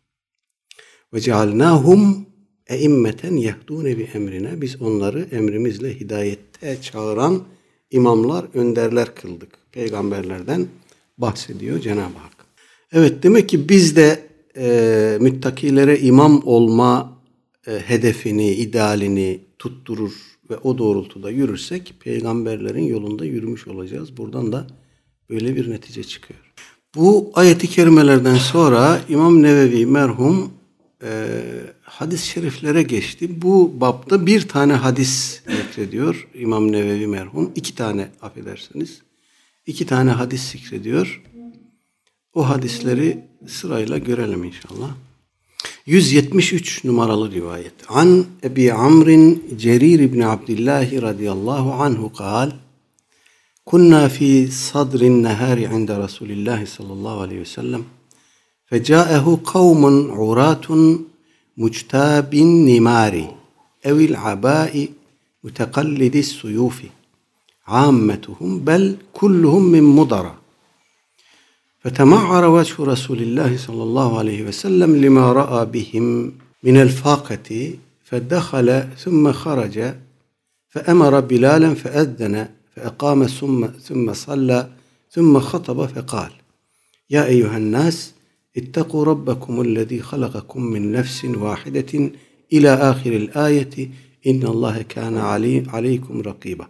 Ve 1.14 1.20
cealnahum 1.20 2.26
eimmeten 2.66 3.36
yehdune 3.36 3.98
bi 3.98 4.02
emrine. 4.14 4.60
Biz 4.60 4.82
onları 4.82 5.28
emrimizle 5.32 6.00
hidayette 6.00 6.78
çağıran 6.82 7.42
imamlar, 7.90 8.44
önderler 8.54 9.14
kıldık. 9.14 9.58
Peygamberlerden 9.72 10.66
bahsediyor 11.18 11.80
Cenab-ı 11.80 12.18
Hak. 12.18 12.46
Evet 12.92 13.22
demek 13.22 13.48
ki 13.48 13.68
biz 13.68 13.96
de 13.96 14.22
e, 14.56 15.18
müttakilere 15.20 15.98
imam 15.98 16.42
olma 16.44 17.18
e, 17.66 17.78
hedefini, 17.78 18.50
idealini 18.50 19.40
tutturur 19.58 20.12
ve 20.50 20.56
o 20.56 20.78
doğrultuda 20.78 21.30
yürürsek 21.30 21.94
peygamberlerin 22.00 22.84
yolunda 22.84 23.24
yürümüş 23.24 23.68
olacağız. 23.68 24.16
Buradan 24.16 24.52
da 24.52 24.66
böyle 25.30 25.56
bir 25.56 25.70
netice 25.70 26.04
çıkıyor. 26.04 26.40
Bu 26.96 27.30
ayeti 27.34 27.66
kerimelerden 27.68 28.34
sonra 28.34 29.00
İmam 29.08 29.42
Nevevi 29.42 29.86
merhum 29.86 30.52
e, 31.02 31.28
hadis-i 31.82 32.26
şeriflere 32.26 32.82
geçti. 32.82 33.42
Bu 33.42 33.80
bapta 33.80 34.26
bir 34.26 34.48
tane 34.48 34.72
hadis 34.72 35.42
zikrediyor 35.48 36.28
İmam 36.34 36.72
Nevevi 36.72 37.06
merhum. 37.06 37.52
iki 37.54 37.74
tane 37.74 38.08
affedersiniz. 38.22 39.02
iki 39.66 39.86
tane 39.86 40.10
hadis 40.10 40.52
zikrediyor. 40.52 41.22
O 42.34 42.48
hadisleri 42.48 43.24
sırayla 43.46 43.98
görelim 43.98 44.44
inşallah. 44.44 44.90
173 45.86 46.84
numaralı 46.84 47.32
rivayet. 47.32 47.72
An 47.88 48.24
Ebi 48.44 48.72
Amrin 48.72 49.56
Cerir 49.58 50.00
ibn 50.00 50.20
Abdullah 50.20 51.02
radıyallahu 51.02 51.72
anhu 51.72 52.12
kal 52.12 52.50
Kunna 53.65 54.09
fi 54.09 54.47
sadrin 54.47 55.23
nehari 55.23 55.63
inde 55.63 55.99
Resulillah 55.99 56.65
sallallahu 56.65 57.21
aleyhi 57.21 57.41
ve 57.41 57.45
sellem 57.45 57.83
فجاءه 58.71 59.25
قوم 59.45 59.83
عراة 60.11 60.67
مجتاب 61.57 62.33
النمار 62.33 63.35
أو 63.85 63.97
العباء 64.09 64.87
متقلد 65.43 66.15
السيوف 66.15 66.81
عامتهم 67.67 68.59
بل 68.59 68.97
كلهم 69.13 69.63
من 69.63 69.83
مضر 69.83 70.31
فتمعر 71.79 72.45
وجه 72.45 72.75
رسول 72.79 73.19
الله 73.21 73.57
صلى 73.57 73.83
الله 73.83 74.19
عليه 74.19 74.43
وسلم 74.47 74.95
لما 74.95 75.33
رأى 75.33 75.65
بهم 75.65 76.05
من 76.63 76.77
الفاقة 76.81 77.73
فدخل 78.03 78.87
ثم 78.97 79.31
خرج 79.31 79.93
فأمر 80.69 81.19
بلالا 81.19 81.73
فأذن 81.73 82.49
فأقام 82.76 83.26
ثم 83.26 83.66
ثم 83.66 84.12
صلى 84.12 84.70
ثم 85.10 85.40
خطب 85.40 85.86
فقال 85.86 86.30
يا 87.10 87.26
أيها 87.26 87.56
الناس 87.56 88.14
اتقوا 88.56 89.04
ربكم 89.04 89.60
الذي 89.60 90.00
خلقكم 90.00 90.62
من 90.62 90.92
نفس 90.92 91.24
واحدة 91.24 92.10
إلى 92.52 92.74
آخر 92.74 93.12
الآية 93.12 93.90
إن 94.26 94.42
الله 94.42 94.82
كان 94.82 95.16
علي 95.16 95.64
عليكم 95.68 96.20
رقيبا. 96.20 96.66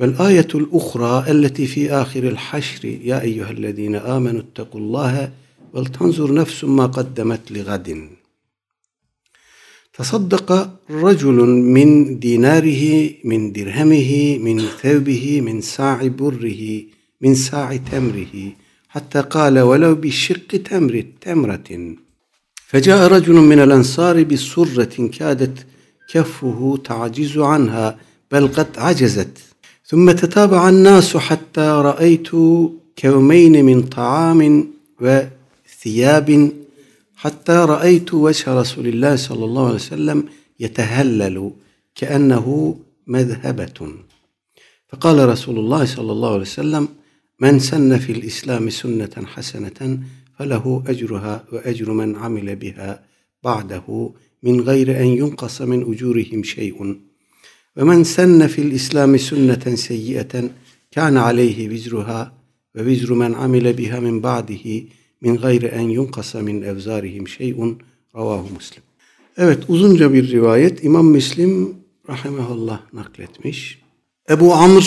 والآية 0.00 0.48
الأخرى 0.54 1.30
التي 1.30 1.66
في 1.66 1.90
آخر 1.90 2.28
الحشر 2.28 2.84
يا 2.84 3.20
أيها 3.20 3.50
الذين 3.50 3.94
آمنوا 3.96 4.40
اتقوا 4.40 4.80
الله 4.80 5.32
ولتنظر 5.72 6.34
نفس 6.34 6.64
ما 6.64 6.86
قدمت 6.86 7.52
لغد. 7.52 8.08
تصدق 9.98 10.70
رجل 10.90 11.38
من 11.74 12.18
ديناره 12.18 13.10
من 13.24 13.52
درهمه 13.52 14.38
من 14.38 14.58
ثوبه 14.82 15.40
من 15.40 15.60
ساع 15.60 16.06
بره 16.06 16.62
من 17.20 17.34
ساع 17.34 17.76
تمره 17.76 18.34
حتى 18.88 19.20
قال 19.20 19.58
ولو 19.58 19.94
بشق 19.94 20.50
تمر 20.70 21.04
تمرة. 21.20 21.68
فجاء 22.66 23.12
رجل 23.12 23.34
من 23.34 23.58
الأنصار 23.58 24.22
بسرة 24.22 25.08
كادت 25.18 25.66
كفه 26.12 26.78
تعجز 26.84 27.38
عنها 27.38 27.98
بل 28.32 28.48
قد 28.48 28.66
عجزت. 28.76 29.38
ثم 29.86 30.10
تتابع 30.10 30.68
الناس 30.68 31.16
حتى 31.16 31.60
رأيت 31.60 32.28
كومين 32.98 33.64
من 33.64 33.82
طعام 33.82 34.68
وثياب 35.00 36.50
حتى 37.18 37.52
رأيت 37.52 38.14
وجه 38.14 38.54
رسول 38.54 38.86
الله 38.86 39.16
صلى 39.16 39.44
الله 39.44 39.66
عليه 39.66 39.74
وسلم 39.74 40.24
يتهلل 40.60 41.52
كأنه 41.94 42.76
مذهبة. 43.06 43.94
فقال 44.88 45.28
رسول 45.28 45.58
الله 45.58 45.84
صلى 45.84 46.12
الله 46.12 46.32
عليه 46.32 46.40
وسلم 46.40 46.88
من 47.40 47.58
سن 47.58 47.98
في 47.98 48.12
الإسلام 48.12 48.70
سنة 48.70 49.26
حسنة 49.26 50.00
فله 50.38 50.82
أجرها 50.86 51.44
وأجر 51.52 51.92
من 51.92 52.16
عمل 52.16 52.56
بها 52.56 53.04
بعده 53.44 54.10
من 54.42 54.60
غير 54.60 55.00
أن 55.00 55.06
ينقص 55.06 55.62
من 55.62 55.94
أجورهم 55.94 56.42
شيء. 56.42 57.00
ومن 57.76 58.04
سن 58.04 58.46
في 58.46 58.62
الإسلام 58.62 59.16
سنة 59.16 59.74
سيئة 59.74 60.50
كان 60.90 61.16
عليه 61.16 61.68
وزرها 61.68 62.32
ووزر 62.74 63.14
من 63.14 63.34
عمل 63.34 63.72
بها 63.72 64.00
من 64.00 64.20
بعده 64.20 64.82
min 65.20 65.36
gayri 65.36 65.66
en 65.66 65.88
yunkasa 65.88 66.42
min 66.42 66.62
evzarihim 66.62 67.28
şeyun 67.28 67.78
ravahu 68.14 68.54
muslim. 68.54 68.82
Evet 69.36 69.58
uzunca 69.68 70.12
bir 70.12 70.30
rivayet 70.30 70.84
İmam 70.84 71.06
Müslim 71.06 71.76
rahimehullah 72.08 72.80
nakletmiş. 72.92 73.82
Ebu 74.30 74.54
Amr 74.54 74.84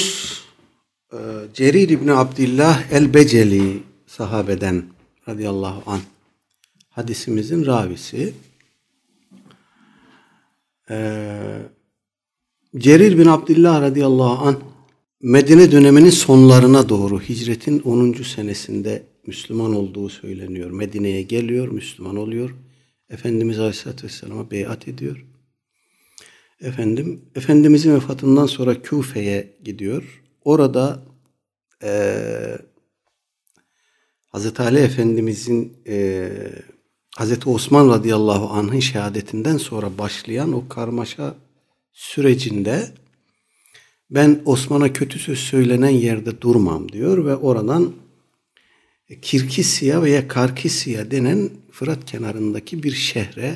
e, 1.14 1.18
Cerir 1.54 1.90
İbni 1.90 2.14
Abdillah 2.14 2.92
el-Beceli 2.92 3.84
sahabeden 4.08 4.84
radıyallahu 5.28 5.92
anh 5.92 6.02
hadisimizin 6.90 7.66
ravisi. 7.66 8.34
Ee, 10.90 11.62
Cerir 12.78 13.18
bin 13.18 13.26
Abdillah 13.26 13.82
radıyallahu 13.82 14.46
anh 14.48 14.56
Medine 15.22 15.72
döneminin 15.72 16.10
sonlarına 16.10 16.90
doğru 16.90 17.22
hicretin 17.22 17.80
10. 17.80 18.14
senesinde 18.14 19.04
Müslüman 19.32 19.76
olduğu 19.76 20.10
söyleniyor. 20.10 20.72
Medine'ye 20.72 21.22
geliyor, 21.22 21.68
Müslüman 21.68 22.16
oluyor. 22.16 22.56
Efendimiz 23.10 23.60
Aleyhisselatü 23.60 24.04
Vesselam'a 24.04 24.52
beyat 24.52 24.88
ediyor. 24.88 25.26
Efendim, 26.62 27.22
Efendimizin 27.36 27.96
vefatından 27.96 28.46
sonra 28.46 28.82
Küfe'ye 28.82 29.58
gidiyor. 29.64 30.22
Orada 30.44 31.04
e, 31.84 31.92
Hazreti 34.30 34.62
Ali 34.62 34.80
Efendimizin 34.80 35.78
e, 35.88 36.30
Hazreti 37.16 37.50
Osman 37.50 37.90
radıyallahu 37.90 38.50
anh'ın 38.50 38.80
şehadetinden 38.80 39.58
sonra 39.58 39.98
başlayan 39.98 40.54
o 40.54 40.68
karmaşa 40.68 41.36
sürecinde 41.92 42.92
ben 44.10 44.42
Osman'a 44.46 44.94
kötü 44.94 45.20
söz 45.20 45.40
söylenen 45.40 45.90
yerde 45.90 46.42
durmam 46.42 46.92
diyor 46.92 47.26
ve 47.26 47.36
oradan 47.36 47.94
Kirkisya 49.22 50.02
veya 50.02 50.28
Karkisya 50.28 51.12
denen 51.12 51.50
Fırat 51.72 52.06
kenarındaki 52.06 52.84
bir 52.84 52.92
şehre 52.92 53.56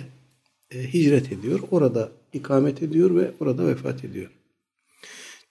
e, 0.72 0.94
hicret 0.94 1.32
ediyor. 1.32 1.60
Orada 1.72 2.12
ikamet 2.34 2.84
ediyor 2.84 3.16
ve 3.16 3.32
orada 3.40 3.68
vefat 3.68 4.06
ediyor. 4.06 4.32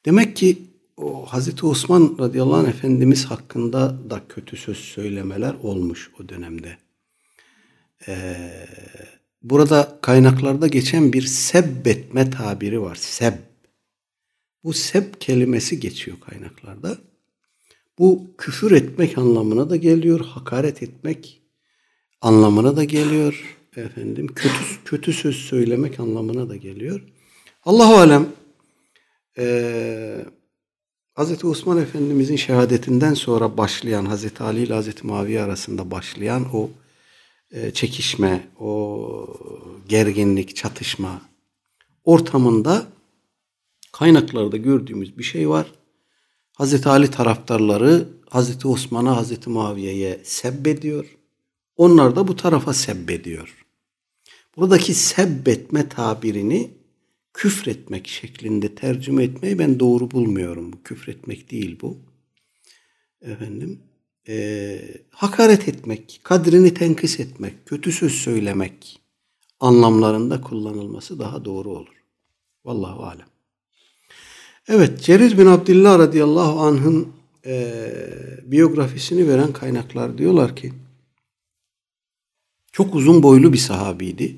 Demek 0.05 0.37
ki 0.37 0.59
o 0.97 1.27
Hazreti 1.27 1.67
Osman 1.67 2.17
radıyallahu 2.19 2.57
anh 2.57 2.69
Efendimiz 2.69 3.25
hakkında 3.25 4.11
da 4.11 4.23
kötü 4.29 4.57
söz 4.57 4.77
söylemeler 4.77 5.55
olmuş 5.63 6.11
o 6.21 6.29
dönemde. 6.29 6.77
Ee, 8.09 8.67
burada 9.43 9.99
kaynaklarda 10.03 10.67
geçen 10.67 11.13
bir 11.13 11.23
sebbetme 11.23 12.31
tabiri 12.31 12.83
var. 12.83 12.95
Seb. 12.95 13.35
Bu 14.65 14.73
seb 14.73 15.05
kelimesi 15.21 15.81
geçiyor 15.81 16.17
kaynaklarda. 16.21 16.99
Bu 17.99 18.31
küfür 18.39 18.73
etmek 18.73 19.19
anlamına 19.19 19.71
da 19.71 19.77
geliyor, 19.77 20.21
hakaret 20.21 20.83
etmek 20.83 21.43
anlamına 22.21 22.77
da 22.77 22.85
geliyor. 22.85 23.59
Efendim 23.77 24.27
kötü 24.27 24.85
kötü 24.85 25.13
söz 25.13 25.37
söylemek 25.37 26.01
anlamına 26.01 26.49
da 26.49 26.57
geliyor. 26.57 27.01
Allahu 27.65 27.95
alem 27.95 28.29
e, 29.39 30.25
Hz. 31.17 31.45
Osman 31.45 31.79
Efendimizin 31.79 32.37
şehadetinden 32.37 33.15
sonra 33.15 33.57
başlayan 33.57 34.17
Hz. 34.17 34.41
Ali 34.41 34.63
ile 34.63 34.81
Hz. 34.81 35.05
Muaviye 35.05 35.43
arasında 35.43 35.91
başlayan 35.91 36.47
o 36.53 36.71
e, 37.51 37.71
çekişme, 37.71 38.49
o 38.61 39.27
gerginlik, 39.89 40.57
çatışma 40.57 41.23
ortamında 42.05 42.87
kaynaklarda 43.93 44.57
gördüğümüz 44.57 45.19
bir 45.19 45.23
şey 45.23 45.49
var. 45.49 45.67
Hazreti 46.55 46.89
Ali 46.89 47.11
taraftarları 47.11 48.09
Hazreti 48.31 48.69
Osman'a, 48.69 49.17
Hazreti 49.17 49.51
Muaviye'ye 49.51 50.21
sebbediyor. 50.25 51.17
Onlar 51.77 52.17
da 52.17 52.29
bu 52.29 52.37
tarafa 52.37 52.75
sebbediyor. 52.75 53.67
Buradaki 54.57 54.95
sebbetme 54.95 55.89
tabirini 55.89 56.71
küfretmek 57.33 58.09
şeklinde 58.09 58.75
tercüme 58.75 59.25
etmeyi 59.25 59.59
ben 59.59 59.81
doğru 59.81 60.11
bulmuyorum. 60.11 60.73
Bu 60.73 60.83
küfretmek 60.83 61.51
değil 61.51 61.79
bu. 61.83 61.99
Efendim, 63.23 63.81
e, 64.29 64.81
hakaret 65.11 65.69
etmek, 65.69 66.21
kadrini 66.23 66.75
tenkis 66.75 67.21
etmek, 67.21 67.67
kötü 67.67 67.93
söz 67.93 68.13
söylemek 68.13 69.01
anlamlarında 69.61 70.41
kullanılması 70.41 71.19
daha 71.19 71.45
doğru 71.45 71.71
olur. 71.71 72.05
Vallahu 72.65 73.03
alem. 73.03 73.34
Evet, 74.69 75.01
Cerir 75.01 75.39
bin 75.39 75.47
Abdullah 75.47 75.99
radıyallahu 75.99 76.61
anh'ın 76.61 77.09
e, 77.47 77.83
biyografisini 78.45 79.29
veren 79.29 79.53
kaynaklar 79.53 80.19
diyorlar 80.19 80.57
ki 80.57 80.73
çok 82.73 82.95
uzun 82.95 83.23
boylu 83.23 83.53
bir 83.53 83.59
sahabiydi. 83.59 84.37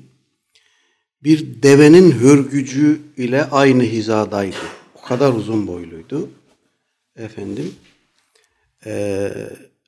Bir 1.23 1.63
devenin 1.63 2.11
hörgücü 2.11 3.01
ile 3.17 3.43
aynı 3.43 3.83
hizadaydı. 3.83 4.55
O 4.95 5.01
kadar 5.01 5.33
uzun 5.33 5.67
boyluydu. 5.67 6.29
Efendim, 7.15 7.75
e, 8.85 9.31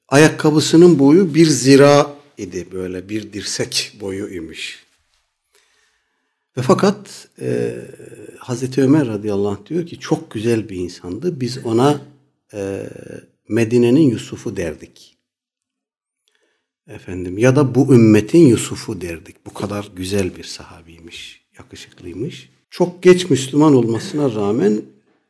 ayakkabısının 0.07 0.99
boyu 0.99 1.33
bir 1.33 1.45
zira 1.45 2.15
idi 2.37 2.67
böyle 2.71 3.09
bir 3.09 3.33
dirsek 3.33 3.97
boyu 4.01 4.29
imiş. 4.33 4.83
Ve 6.59 6.63
fakat 6.63 7.27
e, 7.41 7.73
Hazreti 8.37 8.81
Ömer 8.81 9.07
radıyallahu 9.07 9.49
anh 9.49 9.65
diyor 9.65 9.85
ki 9.85 9.99
çok 9.99 10.31
güzel 10.31 10.69
bir 10.69 10.75
insandı. 10.75 11.39
Biz 11.41 11.65
ona 11.65 12.01
e, 12.53 12.89
Medine'nin 13.49 14.09
Yusuf'u 14.09 14.57
derdik. 14.57 15.17
Efendim 16.87 17.37
ya 17.37 17.55
da 17.55 17.75
bu 17.75 17.93
ümmetin 17.93 18.47
Yusuf'u 18.47 19.01
derdik. 19.01 19.45
Bu 19.45 19.53
kadar 19.53 19.91
güzel 19.95 20.35
bir 20.35 20.43
sahabiymiş, 20.43 21.41
yakışıklıymış. 21.59 22.49
Çok 22.69 23.03
geç 23.03 23.29
Müslüman 23.29 23.75
olmasına 23.75 24.35
rağmen 24.35 24.81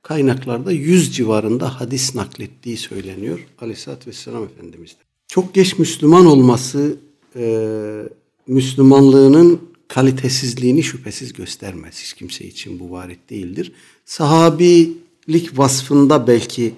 kaynaklarda 0.01 0.71
yüz 0.71 1.15
civarında 1.15 1.81
hadis 1.81 2.15
naklettiği 2.15 2.77
söyleniyor 2.77 3.47
Aleyhisselatü 3.61 4.09
Vesselam 4.09 4.43
Efendimiz'de. 4.43 5.01
Çok 5.27 5.53
geç 5.53 5.79
Müslüman 5.79 6.25
olması 6.25 6.97
e, 7.35 8.03
Müslümanlığının 8.47 9.68
kalitesizliğini 9.89 10.83
şüphesiz 10.83 11.33
göstermez. 11.33 12.01
Hiç 12.01 12.13
kimse 12.13 12.45
için 12.45 12.79
bu 12.79 12.91
varit 12.91 13.29
değildir. 13.29 13.71
Sahabilik 14.05 15.57
vasfında 15.57 16.27
belki 16.27 16.73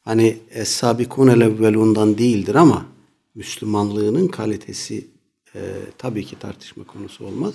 hani 0.00 0.38
Es-Sabikun 0.50 1.28
evvelundan 1.28 2.18
değildir 2.18 2.54
ama 2.54 2.86
Müslümanlığının 3.34 4.28
kalitesi 4.28 5.06
e, 5.54 5.60
tabii 5.98 6.24
ki 6.24 6.38
tartışma 6.38 6.84
konusu 6.84 7.26
olmaz. 7.26 7.54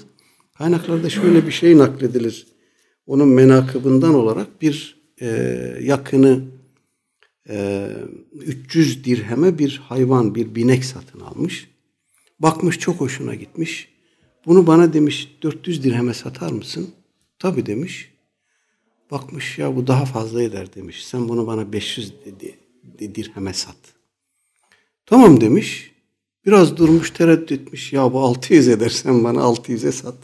Kaynaklarda 0.57 1.09
şöyle 1.09 1.47
bir 1.47 1.51
şey 1.51 1.77
nakledilir. 1.77 2.47
Onun 3.05 3.27
menakıbından 3.27 4.13
olarak 4.13 4.61
bir 4.61 5.01
e, 5.21 5.27
yakını 5.81 6.41
e, 7.49 7.87
300 8.33 9.03
dirheme 9.03 9.59
bir 9.59 9.81
hayvan, 9.83 10.35
bir 10.35 10.55
binek 10.55 10.85
satın 10.85 11.19
almış. 11.19 11.69
Bakmış 12.39 12.79
çok 12.79 13.01
hoşuna 13.01 13.35
gitmiş. 13.35 13.96
Bunu 14.47 14.67
bana 14.67 14.93
demiş 14.93 15.37
400 15.41 15.83
dirheme 15.83 16.13
satar 16.13 16.51
mısın? 16.51 16.89
Tabii 17.39 17.65
demiş. 17.65 18.13
Bakmış 19.11 19.57
ya 19.57 19.75
bu 19.75 19.87
daha 19.87 20.05
fazla 20.05 20.43
eder 20.43 20.75
demiş. 20.75 21.05
Sen 21.05 21.29
bunu 21.29 21.47
bana 21.47 21.73
500 21.73 22.13
dirheme 22.99 23.53
sat. 23.53 23.77
Tamam 25.05 25.41
demiş. 25.41 25.91
Biraz 26.45 26.77
durmuş 26.77 27.11
tereddüt 27.11 27.51
etmiş. 27.51 27.93
Ya 27.93 28.13
bu 28.13 28.19
600 28.19 28.67
edersen 28.67 29.23
bana 29.23 29.39
600'e 29.39 29.91
sat. 29.91 30.15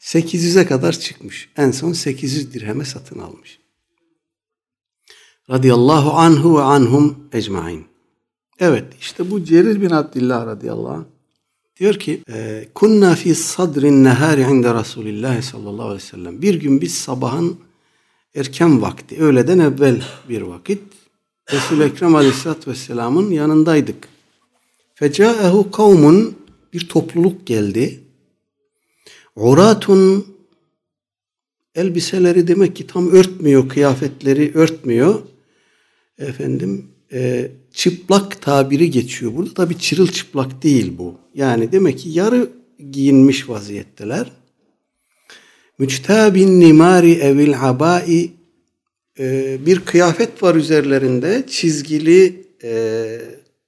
800'e 0.00 0.66
kadar 0.66 0.92
çıkmış. 0.92 1.48
En 1.56 1.70
son 1.70 1.92
800 1.92 2.54
dirheme 2.54 2.84
satın 2.84 3.18
almış. 3.18 3.58
Radiyallahu 5.50 6.12
anhu 6.12 6.58
ve 6.58 6.62
anhum 6.62 7.28
ecmain. 7.32 7.86
Evet 8.58 8.84
işte 9.00 9.30
bu 9.30 9.44
Cerir 9.44 9.80
bin 9.80 9.90
Abdillah 9.90 10.46
radıyallahu 10.46 10.88
anh. 10.88 11.17
Diyor 11.80 11.94
ki 11.94 12.22
e, 12.32 12.68
kunna 12.74 13.14
fi 13.14 13.34
sadrin 13.34 14.04
nehari 14.04 14.42
inde 14.42 14.74
Resulillah 14.74 15.42
sallallahu 15.42 15.86
aleyhi 15.86 16.02
ve 16.02 16.06
sellem. 16.06 16.42
Bir 16.42 16.54
gün 16.54 16.80
biz 16.80 16.94
sabahın 16.94 17.58
erken 18.34 18.82
vakti, 18.82 19.22
öğleden 19.22 19.58
evvel 19.58 20.02
bir 20.28 20.42
vakit 20.42 20.82
Resul-i 21.52 21.82
Ekrem 21.82 22.14
aleyhissalatü 22.14 22.70
vesselamın 22.70 23.30
yanındaydık. 23.30 24.08
Fecaehu 24.94 25.70
kavmun 25.70 26.38
bir 26.72 26.88
topluluk 26.88 27.46
geldi. 27.46 28.00
Uratun 29.36 30.26
elbiseleri 31.74 32.48
demek 32.48 32.76
ki 32.76 32.86
tam 32.86 33.10
örtmüyor, 33.10 33.68
kıyafetleri 33.68 34.52
örtmüyor. 34.54 35.22
Efendim 36.18 36.86
e, 37.12 37.50
çıplak 37.78 38.42
tabiri 38.42 38.90
geçiyor. 38.90 39.32
Burada 39.36 39.54
tabi 39.54 39.78
çırılçıplak 39.78 40.62
değil 40.62 40.98
bu. 40.98 41.18
Yani 41.34 41.72
demek 41.72 41.98
ki 41.98 42.08
yarı 42.08 42.50
giyinmiş 42.90 43.48
vaziyetteler. 43.48 44.32
Müçtabin 45.78 46.60
nimari 46.60 47.12
evil 47.12 47.54
abai 47.60 48.30
e, 49.18 49.58
bir 49.66 49.80
kıyafet 49.80 50.42
var 50.42 50.54
üzerlerinde 50.54 51.44
çizgili 51.48 52.46
e, 52.62 53.20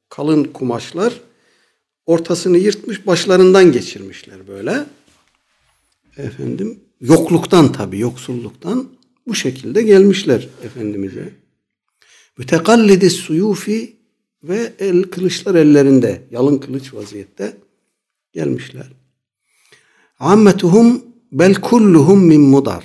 kalın 0.08 0.44
kumaşlar 0.44 1.20
ortasını 2.06 2.58
yırtmış 2.58 3.06
başlarından 3.06 3.72
geçirmişler 3.72 4.48
böyle. 4.48 4.86
Efendim 6.16 6.80
yokluktan 7.00 7.72
tabi 7.72 7.98
yoksulluktan 7.98 8.88
bu 9.26 9.34
şekilde 9.34 9.82
gelmişler 9.82 10.48
Efendimiz'e. 10.64 11.28
Mütekallidi 12.38 13.10
suyufi 13.10 13.99
ve 14.42 14.72
el 14.78 15.02
kılıçlar 15.02 15.54
ellerinde, 15.54 16.22
yalın 16.30 16.58
kılıç 16.58 16.94
vaziyette 16.94 17.56
gelmişler. 18.32 18.92
Ammetuhum 20.18 21.02
bel 21.32 21.54
kulluhum 21.54 22.24
min 22.24 22.40
mudar. 22.40 22.84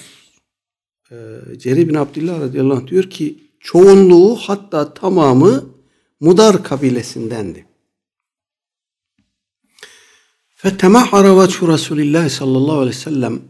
Ee, 1.11 1.15
Ceri 1.57 1.89
bin 1.89 1.93
Abdullah 1.93 2.39
radıyallahu 2.39 2.77
anh 2.77 2.87
diyor 2.87 3.03
ki 3.03 3.39
çoğunluğu 3.59 4.35
hatta 4.35 4.93
tamamı 4.93 5.75
Mudar 6.19 6.63
kabilesindendi. 6.63 7.65
Fetemahara 10.55 11.43
veçhu 11.43 11.67
Resulillah 11.67 12.29
sallallahu 12.29 12.77
aleyhi 12.77 12.97
ve 12.97 13.01
sellem 13.01 13.41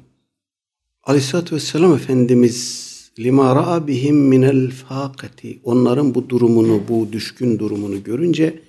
Aleyhisselatü 1.04 1.56
Vesselam 1.56 1.96
Efendimiz 1.96 2.95
lima 3.20 3.56
ra'a 3.56 3.88
bihim 3.88 4.16
minel 4.16 4.72
fakati 4.72 5.60
onların 5.64 6.16
bu 6.16 6.30
durumunu, 6.30 6.82
bu 6.90 7.08
düşkün 7.12 7.60
durumunu 7.60 8.04
görünce 8.04 8.60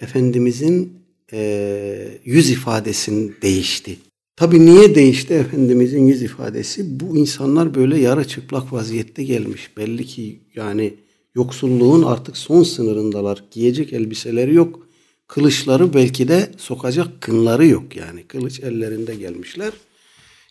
Efendimizin 0.00 0.92
e, 1.32 2.20
yüz 2.24 2.50
ifadesinin 2.50 3.34
değişti. 3.42 3.96
Tabi 4.36 4.66
niye 4.66 4.94
değişti 4.94 5.34
Efendimizin 5.34 6.06
yüz 6.06 6.22
ifadesi? 6.22 7.00
Bu 7.00 7.16
insanlar 7.16 7.74
böyle 7.74 7.98
yara 7.98 8.24
çıplak 8.24 8.72
vaziyette 8.72 9.24
gelmiş. 9.24 9.76
Belli 9.76 10.06
ki 10.06 10.40
yani 10.54 10.94
yoksulluğun 11.34 12.02
artık 12.02 12.36
son 12.36 12.62
sınırındalar. 12.62 13.44
Giyecek 13.50 13.92
elbiseleri 13.92 14.54
yok. 14.54 14.86
Kılıçları 15.26 15.94
belki 15.94 16.28
de 16.28 16.50
sokacak 16.56 17.20
kınları 17.20 17.66
yok 17.66 17.96
yani. 17.96 18.22
Kılıç 18.22 18.60
ellerinde 18.60 19.14
gelmişler. 19.14 19.72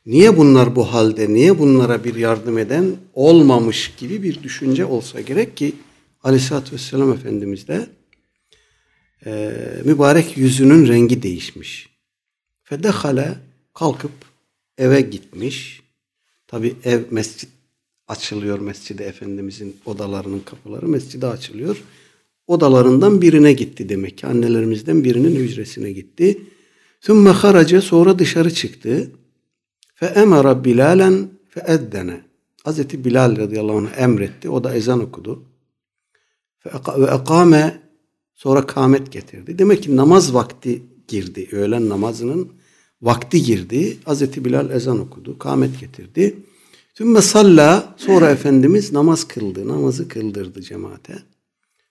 Niye 0.10 0.38
bunlar 0.38 0.76
bu 0.76 0.94
halde? 0.94 1.34
Niye 1.34 1.60
bunlara 1.60 2.04
bir 2.04 2.16
yardım 2.16 2.58
eden 2.58 2.96
olmamış 3.14 3.94
gibi 3.98 4.24
bir 4.24 4.44
düşünce 4.44 4.86
olsa 4.86 5.22
gerek 5.22 5.58
ki 5.58 5.76
Aleyhisselatü 6.24 6.74
Vesselam 6.74 7.14
Efendimiz 7.14 7.68
de 7.68 7.90
e, 9.26 9.54
mübarek 9.86 10.38
yüzünün 10.38 10.88
rengi 10.88 11.24
değişmiş. 11.24 11.90
Fedehale 12.64 13.38
kalkıp 13.74 14.12
eve 14.78 15.02
gitmiş. 15.02 15.82
Tabi 16.48 16.76
ev 16.84 17.02
mescit 17.12 17.50
açılıyor 18.08 18.60
mescide 18.60 19.06
Efendimizin 19.06 19.76
odalarının 19.86 20.40
kapıları 20.40 20.88
mescide 20.88 21.28
açılıyor. 21.28 21.84
Odalarından 22.48 23.22
birine 23.22 23.54
gitti 23.54 23.90
demek 23.90 24.18
ki 24.18 24.28
annelerimizden 24.28 25.04
birinin 25.04 25.36
hücresine 25.36 25.92
gitti. 25.92 26.42
Sümme 27.02 27.30
haraca 27.30 27.82
sonra 27.82 28.20
dışarı 28.20 28.54
çıktı. 28.54 29.12
Fe 30.00 30.06
emara 30.06 30.66
Bilalen 30.66 31.30
fe 31.50 31.64
eddene. 31.68 32.22
Hazreti 32.64 33.06
Bilal 33.06 33.38
radıyallahu 33.38 33.78
anh 33.78 33.98
emretti. 33.98 34.50
O 34.50 34.64
da 34.64 34.76
ezan 34.76 35.00
okudu. 35.00 35.44
Ve 36.66 36.70
ekame 37.16 37.82
sonra 38.36 38.66
kâmet 38.66 39.12
getirdi. 39.12 39.60
Demek 39.60 39.84
ki 39.84 39.96
namaz 39.96 40.34
vakti 40.34 40.84
girdi. 41.08 41.50
Öğlen 41.52 41.90
namazının 41.90 42.52
vakti 43.02 43.44
girdi. 43.44 43.98
Hazreti 44.06 44.46
Bilal 44.46 44.70
ezan 44.72 45.00
okudu. 45.00 45.40
Kâmet 45.40 45.80
getirdi. 45.80 46.38
Sümme 46.94 47.22
salla 47.22 47.96
sonra 47.98 48.30
Efendimiz 48.36 48.92
namaz 48.92 49.28
kıldı. 49.28 49.68
Namazı 49.68 50.08
kıldırdı 50.08 50.62
cemaate. 50.62 51.14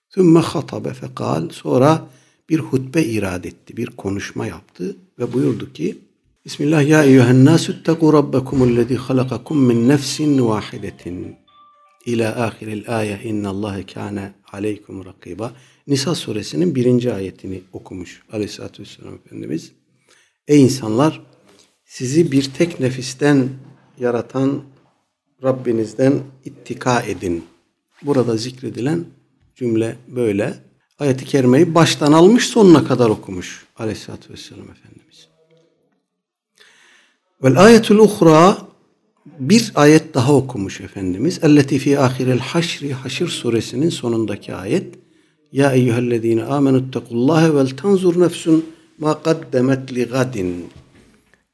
Sümme 0.09 0.39
hatabe 0.39 0.93
fekal 0.93 1.49
sonra 1.49 2.07
bir 2.49 2.59
hutbe 2.59 3.03
irad 3.03 3.43
etti. 3.43 3.77
Bir 3.77 3.85
konuşma 3.85 4.47
yaptı 4.47 4.95
ve 5.19 5.33
buyurdu 5.33 5.73
ki 5.73 6.08
Bismillah 6.45 6.87
ya 6.87 7.03
eyyühen 7.03 7.45
nasu 7.45 7.83
tteku 7.83 8.13
rabbekumullezî 8.13 8.95
halakakum 8.95 9.65
min 9.65 9.89
nefsin 9.89 10.47
vahidetin. 10.47 11.35
İlâ 12.05 12.43
ahiril 12.45 12.97
ayet 12.97 13.25
innallâhe 13.25 13.85
kâne 13.85 14.33
aleykum 14.51 15.05
rakiba. 15.05 15.51
Nisa 15.87 16.15
suresinin 16.15 16.75
birinci 16.75 17.13
ayetini 17.13 17.61
okumuş 17.73 18.23
aleyhissalatü 18.31 18.83
vesselam 18.83 19.15
Efendimiz. 19.15 19.71
Ey 20.47 20.61
insanlar 20.63 21.21
sizi 21.85 22.31
bir 22.31 22.43
tek 22.43 22.79
nefisten 22.79 23.49
yaratan 23.99 24.63
Rabbinizden 25.43 26.19
ittika 26.45 27.01
edin. 27.01 27.45
Burada 28.01 28.37
zikredilen 28.37 29.05
cümle 29.55 29.95
böyle. 30.07 30.53
Ayet-i 30.99 31.25
kerimeyi 31.25 31.75
baştan 31.75 32.11
almış 32.11 32.47
sonuna 32.47 32.87
kadar 32.87 33.09
okumuş 33.09 33.65
aleyhissalatü 33.77 34.33
vesselam 34.33 34.71
Efendimiz. 34.71 35.29
Vel 37.43 37.57
ayetul 37.63 37.99
uhra 37.99 38.57
bir 39.39 39.71
ayet 39.75 40.13
daha 40.13 40.35
okumuş 40.35 40.81
Efendimiz. 40.81 41.39
Elleti 41.43 41.79
fi 41.79 41.99
ahirel 41.99 42.39
haşri 42.39 42.93
Haşr 42.93 43.27
suresinin 43.27 43.89
sonundaki 43.89 44.55
ayet. 44.55 44.95
Ya 45.51 45.71
eyyühellezine 45.73 46.43
amenüttekullâhe 46.43 47.55
vel 47.55 47.69
tanzur 47.69 48.21
nefsun 48.21 48.65
ma 48.97 49.23
kaddemet 49.23 49.93
li 49.93 50.03
gadin. 50.05 50.67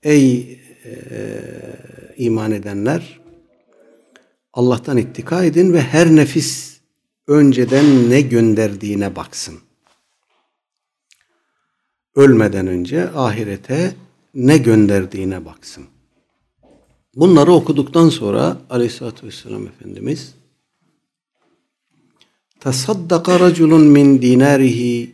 Ey 0.03 0.59
e, 0.85 0.95
iman 2.17 2.51
edenler 2.51 3.19
Allah'tan 4.53 4.97
ittika 4.97 5.43
edin 5.43 5.73
ve 5.73 5.81
her 5.81 6.15
nefis 6.15 6.79
önceden 7.27 8.09
ne 8.09 8.21
gönderdiğine 8.21 9.15
baksın. 9.15 9.55
Ölmeden 12.15 12.67
önce 12.67 13.09
ahirete 13.09 13.95
ne 14.35 14.57
gönderdiğine 14.57 15.45
baksın. 15.45 15.85
Bunları 17.15 17.51
okuduktan 17.51 18.09
sonra 18.09 18.57
aleyhissalatü 18.69 19.27
vesselam 19.27 19.67
Efendimiz 19.67 20.33
tasaddaka 22.65 23.39
raculun 23.39 23.81
min 23.81 24.21
dinarihi 24.21 25.11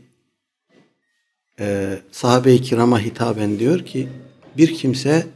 e, 1.59 1.97
sahabe-i 2.11 2.61
kirama 2.61 2.99
hitaben 3.01 3.59
diyor 3.59 3.85
ki 3.85 4.07
bir 4.57 4.73
kimse 4.73 5.27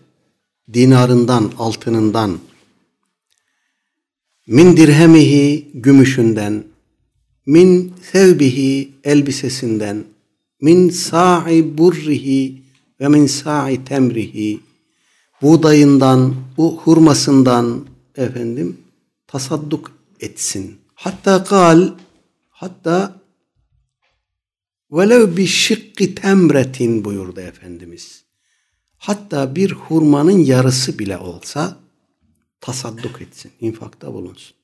dinarından, 0.73 1.51
altınından, 1.57 2.39
min 4.47 4.77
dirhemihi 4.77 5.71
gümüşünden, 5.73 6.63
min 7.45 7.93
sevbihi 8.11 8.91
elbisesinden, 9.03 10.03
min 10.61 10.89
sa'i 10.89 11.77
burrihi 11.77 12.64
ve 12.99 13.07
min 13.07 13.27
sa'i 13.27 13.85
temrihi 13.85 14.59
buğdayından, 15.41 16.35
bu 16.57 16.77
hurmasından 16.77 17.85
efendim 18.15 18.77
tasadduk 19.27 19.91
etsin. 20.19 20.77
Hatta 20.95 21.43
kal 21.43 21.89
hatta 22.49 23.21
velev 24.91 25.37
bir 25.37 25.47
şıkkı 25.47 26.15
temretin 26.15 27.05
buyurdu 27.05 27.39
Efendimiz. 27.39 28.23
Hatta 28.97 29.55
bir 29.55 29.71
hurmanın 29.71 30.37
yarısı 30.37 30.99
bile 30.99 31.17
olsa 31.17 31.77
tasadduk 32.61 33.21
etsin, 33.21 33.51
infakta 33.61 34.13
bulunsun. 34.13 34.55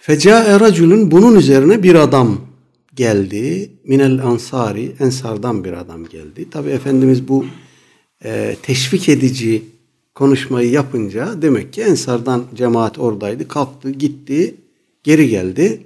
Fecae 0.00 0.60
raculun 0.60 1.10
bunun 1.10 1.34
üzerine 1.34 1.82
bir 1.82 1.94
adam 1.94 2.51
geldi. 2.94 3.70
Minel 3.84 4.22
ansari, 4.22 4.92
ensardan 5.00 5.64
bir 5.64 5.72
adam 5.72 6.06
geldi. 6.06 6.50
Tabi 6.50 6.70
Efendimiz 6.70 7.28
bu 7.28 7.46
e, 8.24 8.56
teşvik 8.62 9.08
edici 9.08 9.62
konuşmayı 10.14 10.70
yapınca 10.70 11.42
demek 11.42 11.72
ki 11.72 11.82
ensardan 11.82 12.44
cemaat 12.54 12.98
oradaydı. 12.98 13.48
Kalktı, 13.48 13.90
gitti, 13.90 14.54
geri 15.02 15.28
geldi. 15.28 15.82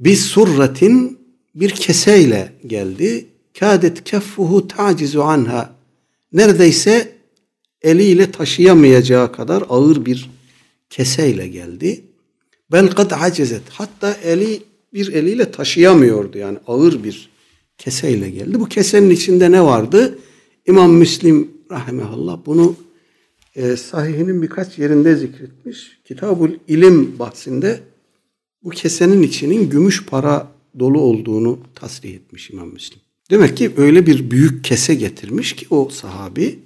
Biz 0.00 0.20
surratin 0.20 1.18
bir 1.54 1.70
keseyle 1.70 2.52
geldi. 2.66 3.26
Kâdet 3.58 4.04
keffuhu 4.04 4.68
tacizu 4.68 5.20
anha. 5.20 5.74
Neredeyse 6.32 7.12
eliyle 7.82 8.30
taşıyamayacağı 8.30 9.32
kadar 9.32 9.64
ağır 9.68 10.04
bir 10.04 10.30
keseyle 10.90 11.48
geldi. 11.48 12.04
Bel 12.72 12.90
kad 12.90 13.10
acizet. 13.10 13.62
Hatta 13.70 14.16
eli 14.24 14.62
bir 14.94 15.12
eliyle 15.12 15.50
taşıyamıyordu. 15.50 16.38
Yani 16.38 16.58
ağır 16.66 17.04
bir 17.04 17.28
keseyle 17.78 18.30
geldi. 18.30 18.60
Bu 18.60 18.68
kesenin 18.68 19.10
içinde 19.10 19.52
ne 19.52 19.62
vardı? 19.62 20.18
İmam 20.66 20.92
Müslim 20.92 21.50
rahimehullah 21.70 22.38
bunu 22.46 22.76
e, 23.56 23.76
sahihinin 23.76 24.42
birkaç 24.42 24.78
yerinde 24.78 25.16
zikretmiş. 25.16 25.98
Kitabul 26.04 26.50
İlim 26.68 27.18
bahsinde 27.18 27.80
bu 28.62 28.70
kesenin 28.70 29.22
içinin 29.22 29.70
gümüş 29.70 30.06
para 30.06 30.48
dolu 30.78 31.00
olduğunu 31.00 31.58
tasrih 31.74 32.14
etmiş 32.14 32.50
İmam 32.50 32.68
Müslim. 32.68 33.00
Demek 33.30 33.56
ki 33.56 33.72
öyle 33.76 34.06
bir 34.06 34.30
büyük 34.30 34.64
kese 34.64 34.94
getirmiş 34.94 35.52
ki 35.52 35.66
o 35.70 35.88
sahabi 35.88 36.58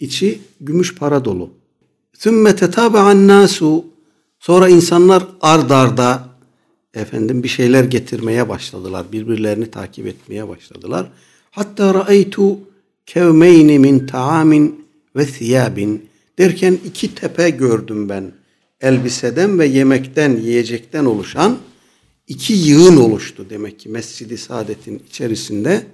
içi 0.00 0.38
gümüş 0.60 0.94
para 0.94 1.24
dolu. 1.24 1.50
Sümme 2.12 2.56
tetâbe'an 2.56 3.28
nâsû 3.28 3.84
Sonra 4.44 4.68
insanlar 4.68 5.26
ard 5.40 5.70
arda 5.70 6.28
efendim 7.00 7.42
bir 7.42 7.48
şeyler 7.48 7.84
getirmeye 7.84 8.48
başladılar. 8.48 9.06
Birbirlerini 9.12 9.70
takip 9.70 10.06
etmeye 10.06 10.48
başladılar. 10.48 11.06
Hatta 11.50 11.94
ra'aytu 11.94 12.58
kevmeyni 13.06 13.78
min 13.78 14.06
taamin 14.06 14.86
ve 15.16 15.26
thiyabin 15.26 16.08
derken 16.38 16.78
iki 16.86 17.14
tepe 17.14 17.50
gördüm 17.50 18.08
ben. 18.08 18.32
Elbiseden 18.80 19.58
ve 19.58 19.66
yemekten, 19.66 20.36
yiyecekten 20.36 21.04
oluşan 21.04 21.58
iki 22.28 22.52
yığın 22.52 22.96
oluştu 22.96 23.46
demek 23.50 23.78
ki 23.78 23.88
Mescid-i 23.88 24.38
Saadet'in 24.38 25.02
içerisinde 25.08 25.86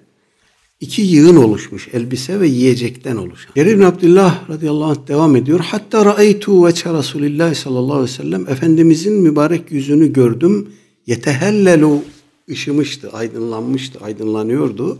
iki 0.80 1.02
yığın 1.02 1.36
oluşmuş. 1.36 1.88
Elbise 1.92 2.40
ve 2.40 2.48
yiyecekten 2.48 3.16
oluşan. 3.16 3.52
Cerir 3.54 3.76
bin 3.76 3.82
Abdullah 3.82 4.50
radıyallahu 4.50 4.90
anh 4.90 5.08
devam 5.08 5.36
ediyor. 5.36 5.60
Hatta 5.60 6.04
ra'aytu 6.04 6.66
veçhe 6.66 6.92
Resulillah 6.92 7.54
sallallahu 7.54 7.94
aleyhi 7.94 8.12
ve 8.12 8.22
sellem 8.22 8.48
Efendimizin 8.48 9.14
mübarek 9.14 9.72
yüzünü 9.72 10.12
gördüm. 10.12 10.68
Yetehellelu 11.10 12.02
ışımıştı, 12.50 13.10
aydınlanmıştı, 13.12 13.98
aydınlanıyordu. 14.04 14.98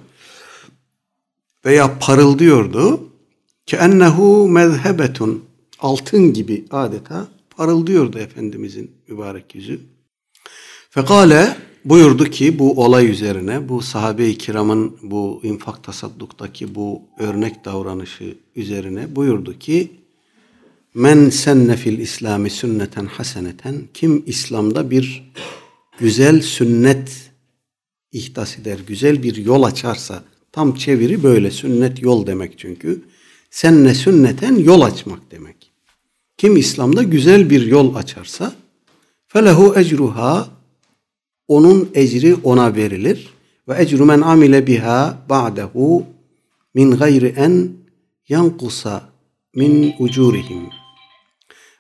Veya 1.65 1.99
parıldıyordu. 1.99 3.01
Ki 3.67 3.77
ennehu 3.77 4.49
mezhebetun 4.49 5.45
altın 5.79 6.33
gibi 6.33 6.65
adeta 6.71 7.29
parıldıyordu 7.57 8.19
Efendimizin 8.19 8.91
mübarek 9.09 9.55
yüzü. 9.55 9.81
Fekale 10.91 11.57
buyurdu 11.85 12.25
ki 12.25 12.59
bu 12.59 12.85
olay 12.85 13.11
üzerine 13.11 13.69
bu 13.69 13.83
sahabe-i 13.83 14.39
kiramın 14.39 14.97
bu 15.03 15.41
infak 15.43 15.85
tasadduktaki 15.85 16.75
bu 16.75 17.03
örnek 17.19 17.65
davranışı 17.65 18.39
üzerine 18.57 19.17
buyurdu 19.17 19.59
ki 19.59 19.91
Men 20.95 21.31
senne 21.31 21.77
fil 21.77 21.99
İslami 21.99 22.51
sünneten 22.51 23.07
haseneten 23.07 23.75
kim 23.95 24.23
İslam'da 24.27 24.91
bir 24.91 25.33
güzel 26.01 26.43
sünnet 26.43 27.31
ihdas 28.13 28.59
eder, 28.59 28.79
güzel 28.87 29.23
bir 29.23 29.37
yol 29.37 29.63
açarsa 29.63 30.25
tam 30.53 30.75
çeviri 30.75 31.23
böyle 31.23 31.51
sünnet 31.51 32.03
yol 32.03 32.27
demek 32.27 32.59
çünkü. 32.59 33.03
Senne 33.51 33.95
sünneten 33.95 34.57
yol 34.57 34.81
açmak 34.81 35.31
demek. 35.31 35.73
Kim 36.39 36.57
İslam'da 36.57 37.03
güzel 37.03 37.51
bir 37.51 37.67
yol 37.67 37.95
açarsa 37.95 38.53
felehu 39.29 39.79
ecruha 39.79 40.49
onun 41.49 41.91
ecri 41.95 42.35
ona 42.35 42.77
verilir 42.77 43.29
ve 43.69 43.83
ecru 43.83 44.05
men 44.05 44.21
amile 44.21 44.67
biha 44.67 45.19
ba'dehu 45.29 46.07
min 46.75 46.91
gayri 46.91 47.27
en 47.27 47.71
yankusa 48.29 49.11
min 49.55 49.95
ucurihim 49.99 50.69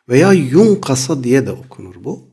veya 0.09 0.33
yunkasa 0.33 1.25
diye 1.25 1.47
de 1.47 1.53
okunur 1.53 1.95
bu. 2.05 2.30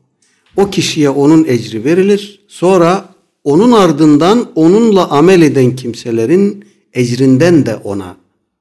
O 0.58 0.70
kişiye 0.70 1.10
onun 1.10 1.44
ecri 1.44 1.84
verilir. 1.84 2.40
Sonra 2.48 3.14
onun 3.44 3.72
ardından 3.72 4.50
onunla 4.54 5.10
amel 5.10 5.42
eden 5.42 5.76
kimselerin 5.76 6.64
ecrinden 6.94 7.66
de 7.66 7.76
ona 7.76 8.16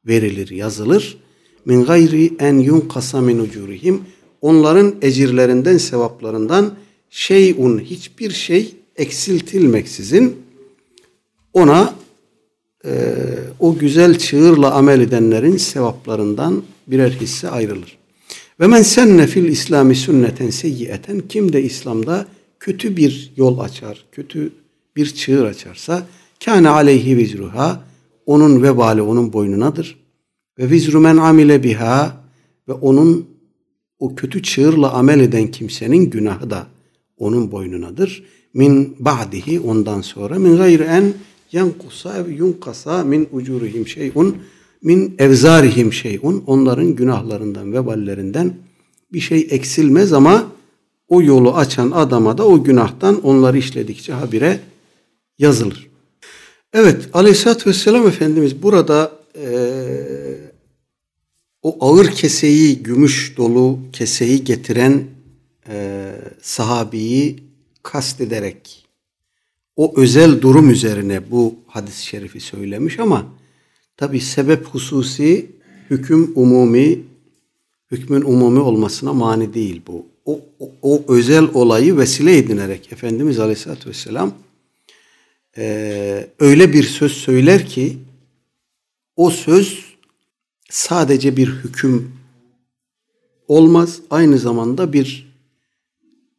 verilir, 0.07 0.49
yazılır. 0.49 1.17
Min 1.65 1.85
gayri 1.85 2.33
en 2.39 2.57
yunkasa 2.57 3.21
min 3.21 3.39
ucurihim. 3.39 4.01
Onların 4.41 4.95
ecirlerinden, 5.01 5.77
sevaplarından 5.77 6.73
şeyun 7.09 7.79
hiçbir 7.79 8.31
şey 8.31 8.75
eksiltilmeksizin 8.95 10.35
ona 11.53 11.93
e, 12.85 12.91
o 13.59 13.77
güzel 13.77 14.17
çığırla 14.17 14.73
amel 14.73 15.01
edenlerin 15.01 15.57
sevaplarından 15.57 16.63
birer 16.87 17.11
hisse 17.11 17.49
ayrılır. 17.49 17.97
Ve 18.59 18.67
men 18.67 18.81
senne 18.81 19.27
fil 19.27 19.45
İslami 19.45 19.95
sünneten 19.95 20.49
seyyiyeten 20.49 21.19
kim 21.29 21.53
de 21.53 21.63
İslam'da 21.63 22.25
kötü 22.59 22.97
bir 22.97 23.33
yol 23.37 23.59
açar, 23.59 24.05
kötü 24.11 24.51
bir 24.95 25.13
çığır 25.13 25.45
açarsa 25.45 26.07
kâne 26.45 26.69
aleyhi 26.69 27.17
vizruha 27.17 27.83
onun 28.25 28.63
vebali 28.63 29.01
onun 29.01 29.33
boynunadır. 29.33 29.97
Ve 30.59 30.69
vizru 30.69 30.99
men 30.99 31.17
amile 31.17 31.63
biha 31.63 32.23
ve 32.67 32.73
onun 32.73 33.27
o 33.99 34.15
kötü 34.15 34.43
çığırla 34.43 34.91
amel 34.91 35.19
eden 35.19 35.47
kimsenin 35.47 36.09
günahı 36.09 36.49
da 36.49 36.67
onun 37.17 37.51
boynunadır. 37.51 38.23
Min 38.53 38.95
ba'dihi 38.99 39.59
ondan 39.59 40.01
sonra 40.01 40.39
min 40.39 40.57
gayri 40.57 40.83
en 40.83 41.13
yankusa 41.51 42.17
ev 42.17 42.29
yunkasa 42.29 43.03
min 43.03 43.27
ucurihim 43.31 43.87
şeyun 43.87 44.37
min 44.81 45.15
evzarihim 45.19 45.93
şeyun 45.93 46.43
onların 46.47 46.95
günahlarından 46.95 47.73
veballerinden 47.73 48.53
bir 49.13 49.19
şey 49.19 49.47
eksilmez 49.49 50.13
ama 50.13 50.51
o 51.07 51.21
yolu 51.21 51.55
açan 51.55 51.91
adama 51.91 52.37
da 52.37 52.45
o 52.47 52.63
günahtan 52.63 53.21
onları 53.21 53.57
işledikçe 53.57 54.13
habire 54.13 54.59
yazılır. 55.39 55.87
Evet 56.73 57.09
Aleyhisselatü 57.13 57.69
Vesselam 57.69 58.07
Efendimiz 58.07 58.63
burada 58.63 59.11
e, 59.35 59.47
o 61.61 61.77
ağır 61.79 62.11
keseyi, 62.11 62.83
gümüş 62.83 63.37
dolu 63.37 63.79
keseyi 63.93 64.43
getiren 64.43 65.03
e, 65.69 66.11
sahabiyi 66.41 67.35
kastederek 67.83 68.87
o 69.75 69.93
özel 69.99 70.41
durum 70.41 70.69
üzerine 70.69 71.31
bu 71.31 71.55
hadis-i 71.67 72.05
şerifi 72.05 72.39
söylemiş 72.39 72.99
ama 72.99 73.36
tabi 73.97 74.21
sebep 74.21 74.65
hususi 74.65 75.51
hüküm 75.89 76.31
umumi 76.35 77.03
hükmün 77.91 78.21
umumi 78.21 78.59
olmasına 78.59 79.13
mani 79.13 79.53
değil 79.53 79.81
bu. 79.87 80.05
O, 80.25 80.39
o, 80.59 80.71
o 80.81 81.03
özel 81.07 81.43
olayı 81.53 81.97
vesile 81.97 82.37
edinerek 82.37 82.91
Efendimiz 82.91 83.39
Aleyhisselatü 83.39 83.89
Vesselam 83.89 84.33
e, 85.57 86.27
öyle 86.39 86.73
bir 86.73 86.83
söz 86.83 87.11
söyler 87.11 87.65
ki 87.65 87.97
o 89.15 89.29
söz 89.29 89.85
sadece 90.69 91.37
bir 91.37 91.47
hüküm 91.47 92.11
olmaz. 93.47 93.99
Aynı 94.09 94.37
zamanda 94.37 94.93
bir 94.93 95.27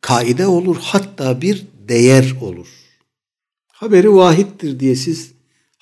kaide 0.01 0.47
olur. 0.47 0.77
Hatta 0.81 1.41
bir 1.41 1.67
değer 1.89 2.35
olur. 2.43 2.69
haberi 3.73 4.15
vahittir 4.15 4.81
diye 4.81 4.97
siz 4.97 5.33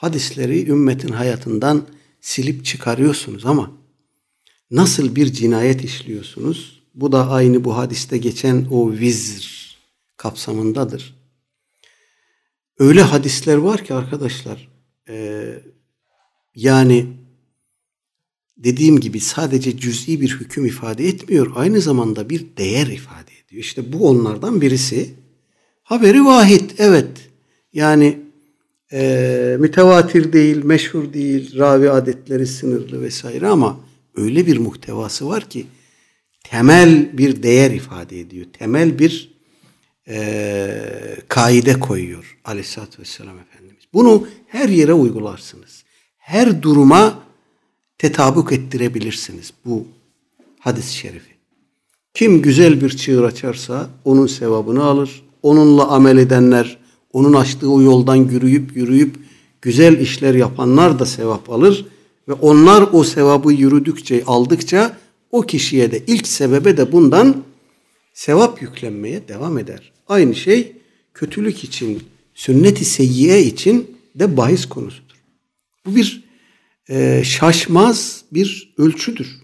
hadisleri 0.06 0.68
ümmetin 0.68 1.12
hayatından 1.12 1.86
silip 2.20 2.64
çıkarıyorsunuz 2.64 3.46
ama 3.46 3.70
nasıl 4.70 5.16
bir 5.16 5.32
cinayet 5.32 5.84
işliyorsunuz? 5.84 6.82
Bu 6.94 7.12
da 7.12 7.30
aynı 7.30 7.64
bu 7.64 7.76
hadiste 7.76 8.18
geçen 8.18 8.66
o 8.70 8.92
vizr 8.92 9.76
kapsamındadır. 10.16 11.14
Öyle 12.78 13.02
hadisler 13.02 13.56
var 13.56 13.84
ki 13.84 13.94
arkadaşlar 13.94 14.68
e, 15.08 15.46
yani 16.54 17.06
dediğim 18.56 19.00
gibi 19.00 19.20
sadece 19.20 19.78
cüz'i 19.78 20.20
bir 20.20 20.30
hüküm 20.40 20.66
ifade 20.66 21.08
etmiyor. 21.08 21.52
Aynı 21.54 21.80
zamanda 21.80 22.30
bir 22.30 22.56
değer 22.56 22.86
ifade 22.86 23.32
ediyor. 23.46 23.62
İşte 23.62 23.92
bu 23.92 24.08
onlardan 24.08 24.60
birisi. 24.60 25.14
Haberi 25.82 26.24
vahid. 26.24 26.70
Evet. 26.78 27.30
Yani 27.72 28.25
e, 28.92 29.56
mütevatir 29.60 30.32
değil, 30.32 30.64
meşhur 30.64 31.12
değil, 31.12 31.58
ravi 31.58 31.90
adetleri 31.90 32.46
sınırlı 32.46 33.02
vesaire 33.02 33.46
ama 33.46 33.80
öyle 34.16 34.46
bir 34.46 34.58
muhtevası 34.58 35.28
var 35.28 35.48
ki 35.48 35.66
temel 36.44 37.18
bir 37.18 37.42
değer 37.42 37.70
ifade 37.70 38.20
ediyor. 38.20 38.46
Temel 38.52 38.98
bir 38.98 39.36
e, 40.08 41.16
kaide 41.28 41.80
koyuyor 41.80 42.38
aleyhissalatü 42.44 43.02
vesselam 43.02 43.38
Efendimiz. 43.38 43.84
Bunu 43.94 44.28
her 44.46 44.68
yere 44.68 44.92
uygularsınız. 44.92 45.84
Her 46.16 46.62
duruma 46.62 47.18
tetabuk 47.98 48.52
ettirebilirsiniz 48.52 49.52
bu 49.64 49.86
hadis-i 50.60 50.94
şerifi. 50.94 51.36
Kim 52.14 52.42
güzel 52.42 52.80
bir 52.80 52.90
çığır 52.90 53.24
açarsa 53.24 53.90
onun 54.04 54.26
sevabını 54.26 54.84
alır. 54.84 55.22
Onunla 55.42 55.88
amel 55.88 56.18
edenler, 56.18 56.78
onun 57.16 57.32
açtığı 57.32 57.70
o 57.70 57.82
yoldan 57.82 58.16
yürüyüp 58.16 58.76
yürüyüp 58.76 59.16
güzel 59.62 60.00
işler 60.00 60.34
yapanlar 60.34 60.98
da 60.98 61.06
sevap 61.06 61.50
alır. 61.50 61.86
Ve 62.28 62.32
onlar 62.32 62.88
o 62.92 63.04
sevabı 63.04 63.52
yürüdükçe, 63.52 64.24
aldıkça 64.26 64.96
o 65.30 65.42
kişiye 65.42 65.92
de 65.92 66.02
ilk 66.06 66.26
sebebe 66.26 66.76
de 66.76 66.92
bundan 66.92 67.44
sevap 68.14 68.62
yüklenmeye 68.62 69.28
devam 69.28 69.58
eder. 69.58 69.92
Aynı 70.08 70.34
şey 70.34 70.72
kötülük 71.14 71.64
için, 71.64 72.02
sünnet-i 72.34 72.84
seyyiye 72.84 73.42
için 73.42 73.96
de 74.14 74.36
bahis 74.36 74.66
konusudur. 74.66 75.16
Bu 75.86 75.96
bir 75.96 76.24
e, 76.88 77.22
şaşmaz 77.24 78.24
bir 78.32 78.74
ölçüdür. 78.78 79.36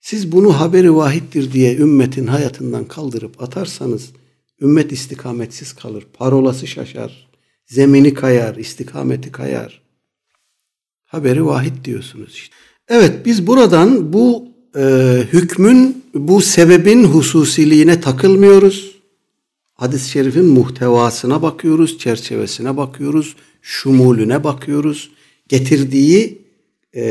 Siz 0.00 0.32
bunu 0.32 0.60
haberi 0.60 0.94
vahittir 0.94 1.52
diye 1.52 1.76
ümmetin 1.76 2.26
hayatından 2.26 2.84
kaldırıp 2.84 3.42
atarsanız 3.42 4.10
ümmet 4.62 4.92
istikametsiz 4.92 5.72
kalır. 5.72 6.06
Parolası 6.12 6.66
şaşar. 6.66 7.28
Zemini 7.66 8.14
kayar, 8.14 8.56
istikameti 8.56 9.32
kayar. 9.32 9.82
Haberi 11.04 11.46
vahid 11.46 11.84
diyorsunuz 11.84 12.34
işte. 12.34 12.54
Evet 12.88 13.26
biz 13.26 13.46
buradan 13.46 14.12
bu 14.12 14.48
e, 14.76 14.82
hükmün, 15.32 16.04
bu 16.14 16.40
sebebin 16.40 17.04
hususiliğine 17.04 18.00
takılmıyoruz. 18.00 18.92
Hadis-i 19.74 20.10
şerifin 20.10 20.44
muhtevasına 20.44 21.42
bakıyoruz, 21.42 21.98
çerçevesine 21.98 22.76
bakıyoruz, 22.76 23.36
şumulüne 23.62 24.44
bakıyoruz 24.44 25.10
getirdiği 25.48 26.42
e, 26.96 27.04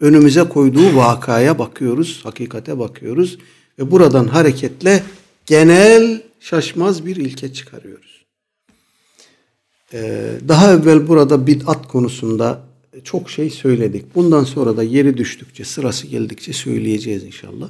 önümüze 0.00 0.44
koyduğu 0.44 0.96
vakaya 0.96 1.58
bakıyoruz, 1.58 2.20
hakikate 2.24 2.78
bakıyoruz 2.78 3.38
ve 3.78 3.90
buradan 3.90 4.26
hareketle 4.26 5.02
genel 5.48 6.22
şaşmaz 6.40 7.06
bir 7.06 7.16
ilke 7.16 7.52
çıkarıyoruz. 7.52 8.24
Ee, 9.92 10.30
daha 10.48 10.72
evvel 10.72 11.08
burada 11.08 11.46
bid'at 11.46 11.88
konusunda 11.88 12.60
çok 13.04 13.30
şey 13.30 13.50
söyledik. 13.50 14.14
Bundan 14.14 14.44
sonra 14.44 14.76
da 14.76 14.82
yeri 14.82 15.16
düştükçe, 15.16 15.64
sırası 15.64 16.06
geldikçe 16.06 16.52
söyleyeceğiz 16.52 17.24
inşallah. 17.24 17.68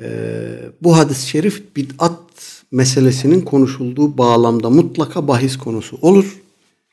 Ee, 0.00 0.58
bu 0.82 0.96
hadis-i 0.96 1.28
şerif 1.28 1.76
bid'at 1.76 2.62
meselesinin 2.70 3.40
konuşulduğu 3.40 4.18
bağlamda 4.18 4.70
mutlaka 4.70 5.28
bahis 5.28 5.56
konusu 5.56 5.98
olur 6.02 6.38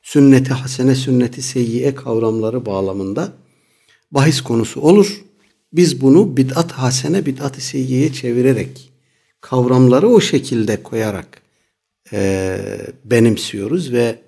sünneti 0.04 0.54
hasene, 0.54 0.96
sünneti 0.96 1.42
seyyiye 1.42 1.96
kavramları 1.96 2.66
bağlamında 2.66 3.34
bahis 4.12 4.42
konusu 4.42 4.82
olur. 4.82 5.22
Biz 5.74 6.02
bunu 6.02 6.38
bid'at 6.38 6.72
hasene, 6.72 7.26
bid'at 7.26 7.62
seyyiyeye 7.62 8.14
çevirerek 8.14 8.89
kavramları 9.42 10.10
o 10.10 10.22
şekilde 10.22 10.84
koyarak 10.84 11.42
e, 12.14 12.60
benimsiyoruz 13.06 13.94
ve 13.94 14.20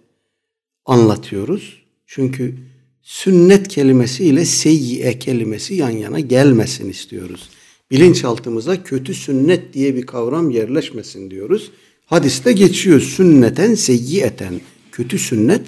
anlatıyoruz. 0.85 1.81
Çünkü 2.05 2.55
sünnet 3.01 3.67
kelimesi 3.67 4.25
ile 4.25 4.45
seyyiye 4.45 5.19
kelimesi 5.19 5.75
yan 5.75 5.89
yana 5.89 6.19
gelmesin 6.19 6.89
istiyoruz. 6.89 7.49
Bilinçaltımıza 7.91 8.83
kötü 8.83 9.13
sünnet 9.13 9.73
diye 9.73 9.95
bir 9.95 10.05
kavram 10.05 10.49
yerleşmesin 10.49 11.31
diyoruz. 11.31 11.71
Hadiste 12.05 12.51
geçiyor 12.51 12.99
sünneten 12.99 13.75
seyyiyeten 13.75 14.61
kötü 14.91 15.19
sünnet 15.19 15.61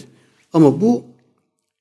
ama 0.53 0.81
bu 0.81 1.03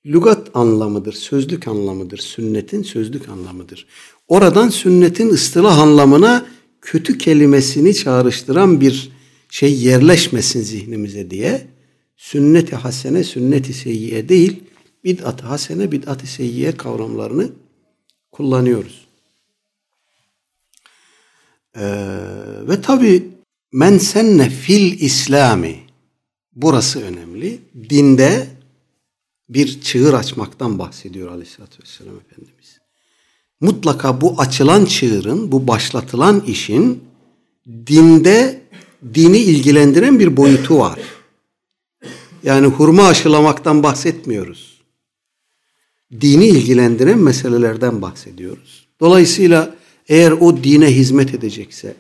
lügat 0.07 0.51
anlamıdır, 0.55 1.13
sözlük 1.13 1.69
anlamıdır. 1.69 2.19
Sünnetin 2.19 2.83
sözlük 2.83 3.29
anlamıdır. 3.29 3.87
Oradan 4.29 4.69
sünnetin 4.69 5.29
ıstılah 5.29 5.79
anlamına 5.79 6.47
kötü 6.83 7.19
kelimesini 7.19 7.95
çağrıştıran 7.95 8.81
bir 8.81 9.13
şey 9.51 9.75
yerleşmesin 9.75 10.61
zihnimize 10.61 11.31
diye 11.31 11.67
sünnet-i 12.17 12.77
hasene, 12.77 13.25
sünnet-i 13.25 13.73
seyyiye 13.73 14.29
değil, 14.29 14.63
bid'at-ı 15.05 15.47
hasene, 15.47 15.93
bid'at-ı 15.93 16.27
seyyiye 16.27 16.77
kavramlarını 16.77 17.53
kullanıyoruz. 18.33 19.07
Ee, 21.77 21.83
ve 22.69 22.81
tabi 22.81 23.29
men 23.73 23.99
senne 23.99 24.51
fil 24.51 25.01
İslami 25.01 25.83
Burası 26.55 27.03
önemli. 27.03 27.61
Dinde 27.91 28.47
bir 29.49 29.81
çığır 29.81 30.15
açmaktan 30.15 30.79
bahsediyor 30.79 31.31
Aleyhisselatü 31.31 31.83
Vesselam 31.83 32.17
Efendimiz. 32.17 32.82
Mutlaka 33.63 34.21
bu 34.21 34.35
açılan 34.39 34.85
çığırın, 34.85 35.53
bu 35.53 35.69
başlatılan 35.69 36.43
işin 36.47 37.03
dinde 37.67 38.61
dini 39.15 39.39
ilgilendiren 39.39 40.19
bir 40.19 40.37
boyutu 40.37 40.79
var. 40.79 40.99
Yani 42.43 42.67
hurma 42.67 43.07
aşılamaktan 43.07 43.83
bahsetmiyoruz. 43.83 44.83
Dini 46.21 46.47
ilgilendiren 46.47 47.19
meselelerden 47.19 48.03
bahsediyoruz. 48.03 48.87
Dolayısıyla 49.01 49.75
eğer 50.09 50.33
o 50.33 50.57
dine 50.65 50.87
hizmet 50.87 51.35
edecekse, 51.35 51.95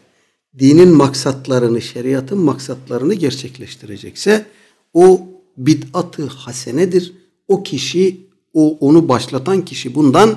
dinin 0.58 0.88
maksatlarını, 0.88 1.82
şeriatın 1.82 2.38
maksatlarını 2.38 3.14
gerçekleştirecekse 3.14 4.46
o 4.94 5.26
bid'atı 5.56 6.26
hasenedir. 6.26 7.12
O 7.48 7.62
kişi, 7.62 8.20
o 8.54 8.76
onu 8.80 9.08
başlatan 9.08 9.64
kişi 9.64 9.94
bundan 9.94 10.36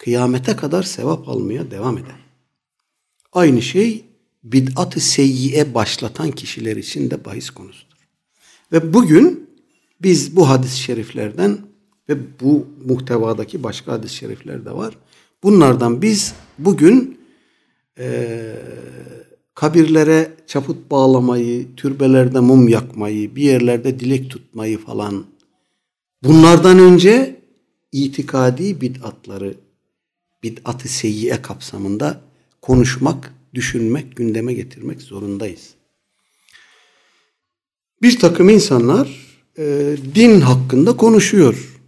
kıyamete 0.00 0.56
kadar 0.56 0.82
sevap 0.82 1.28
almaya 1.28 1.70
devam 1.70 1.98
eder. 1.98 2.20
Aynı 3.32 3.62
şey 3.62 4.04
bid'atı 4.44 5.00
seyyiye 5.00 5.74
başlatan 5.74 6.30
kişiler 6.30 6.76
için 6.76 7.10
de 7.10 7.24
bahis 7.24 7.50
konusudur. 7.50 7.96
Ve 8.72 8.94
bugün 8.94 9.50
biz 10.02 10.36
bu 10.36 10.48
hadis-i 10.48 10.78
şeriflerden 10.78 11.58
ve 12.08 12.16
bu 12.40 12.66
muhtevadaki 12.84 13.62
başka 13.62 13.92
hadis-i 13.92 14.14
şerifler 14.14 14.64
de 14.64 14.70
var. 14.70 14.96
Bunlardan 15.42 16.02
biz 16.02 16.34
bugün 16.58 17.18
e, 17.98 18.56
kabirlere 19.54 20.32
çaput 20.46 20.90
bağlamayı, 20.90 21.76
türbelerde 21.76 22.40
mum 22.40 22.68
yakmayı, 22.68 23.36
bir 23.36 23.42
yerlerde 23.42 24.00
dilek 24.00 24.30
tutmayı 24.30 24.78
falan 24.78 25.24
bunlardan 26.22 26.78
önce 26.78 27.40
itikadi 27.92 28.80
bid'atları 28.80 29.54
bid'at-ı 30.42 30.88
seyyiye 30.88 31.42
kapsamında 31.42 32.20
konuşmak, 32.60 33.34
düşünmek, 33.54 34.16
gündeme 34.16 34.54
getirmek 34.54 35.02
zorundayız. 35.02 35.74
Bir 38.02 38.18
takım 38.18 38.48
insanlar 38.48 39.26
e, 39.58 39.96
din 40.14 40.40
hakkında 40.40 40.96
konuşuyor. 40.96 41.80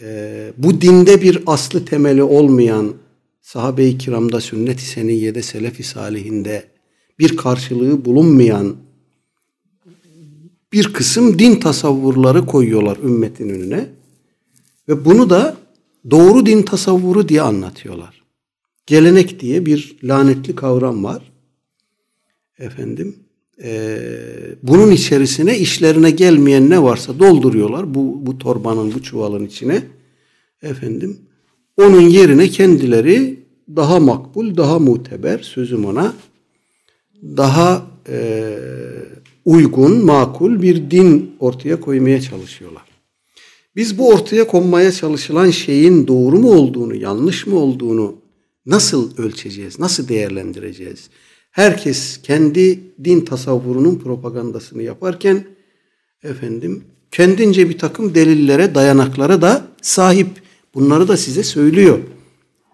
E, 0.00 0.52
bu 0.58 0.80
dinde 0.80 1.22
bir 1.22 1.42
aslı 1.46 1.84
temeli 1.84 2.22
olmayan 2.22 2.94
sahabe-i 3.40 3.98
kiramda 3.98 4.40
sünnet-i 4.40 4.84
seniyyede 4.84 5.42
selef-i 5.42 5.82
salihinde 5.82 6.64
bir 7.18 7.36
karşılığı 7.36 8.04
bulunmayan 8.04 8.76
bir 10.72 10.92
kısım 10.92 11.38
din 11.38 11.56
tasavvurları 11.56 12.46
koyuyorlar 12.46 12.96
ümmetin 12.96 13.48
önüne. 13.48 13.88
Ve 14.88 15.04
bunu 15.04 15.30
da 15.30 15.56
doğru 16.10 16.46
din 16.46 16.62
tasavvuru 16.62 17.28
diye 17.28 17.42
anlatıyorlar. 17.42 18.22
Gelenek 18.86 19.40
diye 19.40 19.66
bir 19.66 19.96
lanetli 20.04 20.54
kavram 20.56 21.04
var. 21.04 21.32
Efendim, 22.58 23.16
e, 23.64 23.98
bunun 24.62 24.90
içerisine 24.90 25.58
işlerine 25.58 26.10
gelmeyen 26.10 26.70
ne 26.70 26.82
varsa 26.82 27.18
dolduruyorlar 27.18 27.94
bu, 27.94 28.26
bu 28.26 28.38
torbanın 28.38 28.94
bu 28.94 29.02
çuvalın 29.02 29.46
içine 29.46 29.82
efendim 30.62 31.18
onun 31.76 32.00
yerine 32.00 32.48
kendileri 32.48 33.42
daha 33.76 34.00
makbul 34.00 34.56
daha 34.56 34.78
muteber 34.78 35.38
sözüm 35.38 35.84
ona 35.84 36.14
daha 37.22 37.86
e, 38.08 38.58
uygun 39.44 40.04
makul 40.04 40.62
bir 40.62 40.90
din 40.90 41.36
ortaya 41.40 41.80
koymaya 41.80 42.20
çalışıyorlar. 42.20 42.91
Biz 43.76 43.98
bu 43.98 44.08
ortaya 44.08 44.46
konmaya 44.46 44.92
çalışılan 44.92 45.50
şeyin 45.50 46.06
doğru 46.06 46.38
mu 46.38 46.52
olduğunu, 46.52 46.94
yanlış 46.94 47.46
mı 47.46 47.56
olduğunu 47.56 48.16
nasıl 48.66 49.16
ölçeceğiz, 49.16 49.78
nasıl 49.78 50.08
değerlendireceğiz? 50.08 51.10
Herkes 51.50 52.22
kendi 52.22 52.80
din 53.04 53.20
tasavvurunun 53.20 53.98
propagandasını 53.98 54.82
yaparken 54.82 55.44
efendim 56.22 56.84
kendince 57.10 57.68
bir 57.68 57.78
takım 57.78 58.14
delillere, 58.14 58.74
dayanaklara 58.74 59.42
da 59.42 59.66
sahip. 59.82 60.28
Bunları 60.74 61.08
da 61.08 61.16
size 61.16 61.42
söylüyor. 61.42 61.98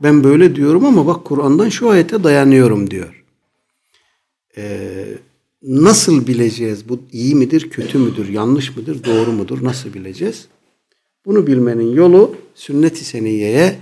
Ben 0.02 0.24
böyle 0.24 0.56
diyorum 0.56 0.84
ama 0.84 1.06
bak 1.06 1.24
Kur'an'dan 1.24 1.68
şu 1.68 1.90
ayete 1.90 2.24
dayanıyorum 2.24 2.90
diyor. 2.90 3.24
Ee, 4.56 5.04
nasıl 5.62 6.26
bileceğiz 6.26 6.88
bu 6.88 7.00
iyi 7.12 7.34
midir, 7.34 7.70
kötü 7.70 7.98
müdür, 7.98 8.28
yanlış 8.28 8.76
mıdır, 8.76 9.04
doğru 9.04 9.32
mudur, 9.32 9.64
nasıl 9.64 9.94
bileceğiz? 9.94 10.48
Bunu 11.28 11.46
bilmenin 11.46 11.92
yolu 11.92 12.36
sünnet-i 12.54 13.04
seniyeye, 13.04 13.78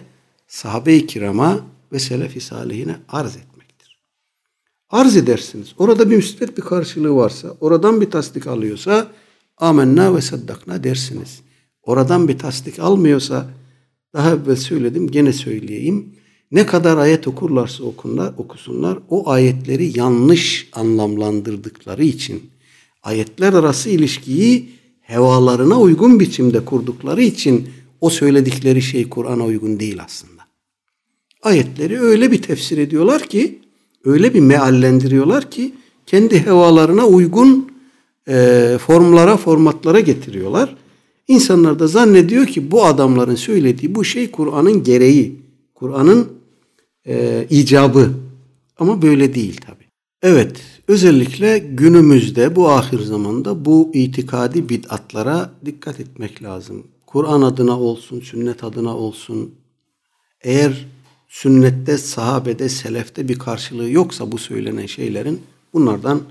sahabe-i 0.49 1.07
kirama 1.07 1.61
ve 1.93 1.99
selef-i 1.99 2.41
salihine 2.41 2.97
arz 3.09 3.37
etmektir. 3.37 3.99
Arz 4.91 5.17
edersiniz. 5.17 5.73
Orada 5.79 6.11
bir 6.11 6.17
müsbet 6.17 6.57
bir 6.57 6.63
karşılığı 6.63 7.17
varsa, 7.17 7.57
oradan 7.61 8.01
bir 8.01 8.11
tasdik 8.11 8.47
alıyorsa 8.47 9.07
amenna 9.57 10.17
ve 10.17 10.21
saddakna 10.21 10.85
dersiniz. 10.85 11.41
Oradan 11.83 12.29
bir 12.29 12.39
tasdik 12.39 12.79
almıyorsa 12.79 13.51
daha 14.15 14.31
evvel 14.31 14.57
söyledim 14.57 15.11
gene 15.11 15.33
söyleyeyim. 15.33 16.15
Ne 16.51 16.67
kadar 16.67 16.97
ayet 16.97 17.29
okurlarsa 17.29 17.85
okunlar, 17.85 18.35
okusunlar 18.37 18.99
o 19.11 19.31
ayetleri 19.31 19.99
yanlış 19.99 20.69
anlamlandırdıkları 20.73 22.05
için 22.05 22.51
ayetler 23.03 23.53
arası 23.53 23.91
ilişkiyi 23.91 24.77
hevalarına 25.07 25.81
uygun 25.81 26.21
biçimde 26.21 26.65
kurdukları 26.65 27.23
için 27.23 27.69
o 28.01 28.11
söyledikleri 28.11 28.83
şey 28.83 29.09
Kur'an'a 29.09 29.45
uygun 29.45 29.81
değil 29.81 29.99
aslında. 30.05 30.43
Ayetleri 31.43 32.01
öyle 32.01 32.33
bir 32.33 32.43
tefsir 32.43 32.79
ediyorlar 32.79 33.23
ki, 33.23 33.59
öyle 34.05 34.35
bir 34.35 34.41
meallendiriyorlar 34.41 35.51
ki 35.51 35.75
kendi 36.07 36.47
hevalarına 36.47 37.07
uygun 37.07 37.71
e, 38.29 38.77
formlara, 38.81 39.37
formatlara 39.37 40.01
getiriyorlar. 40.01 40.77
İnsanlar 41.29 41.79
da 41.79 41.87
zannediyor 41.87 42.47
ki 42.47 42.71
bu 42.71 42.85
adamların 42.85 43.35
söylediği 43.35 43.95
bu 43.95 44.05
şey 44.05 44.31
Kur'an'ın 44.31 44.85
gereği, 44.85 45.41
Kur'an'ın 45.75 46.29
e, 47.07 47.47
icabı. 47.51 48.11
Ama 48.79 49.03
böyle 49.03 49.35
değil 49.35 49.57
tabi. 49.67 49.76
Evet, 50.23 50.62
özellikle 50.89 51.59
günümüzde 51.59 52.57
bu 52.57 52.69
ahir 52.71 53.01
zamanda 53.01 53.64
bu 53.64 53.91
itikadi 53.95 54.69
bid'atlara 54.69 55.51
dikkat 55.64 56.01
etmek 56.01 56.43
lazım. 56.43 56.87
Kur'an 57.07 57.43
adına 57.43 57.81
olsun, 57.81 58.21
sünnet 58.21 58.64
adına 58.64 58.97
olsun. 58.97 59.55
Eğer 60.41 60.87
sünnette, 61.29 61.99
sahabede, 61.99 62.69
selefte 62.69 63.29
bir 63.29 63.39
karşılığı 63.39 63.91
yoksa 63.91 64.33
bu 64.33 64.39
söylenen 64.39 64.87
şeylerin 64.87 65.43
bunlardan 65.73 66.23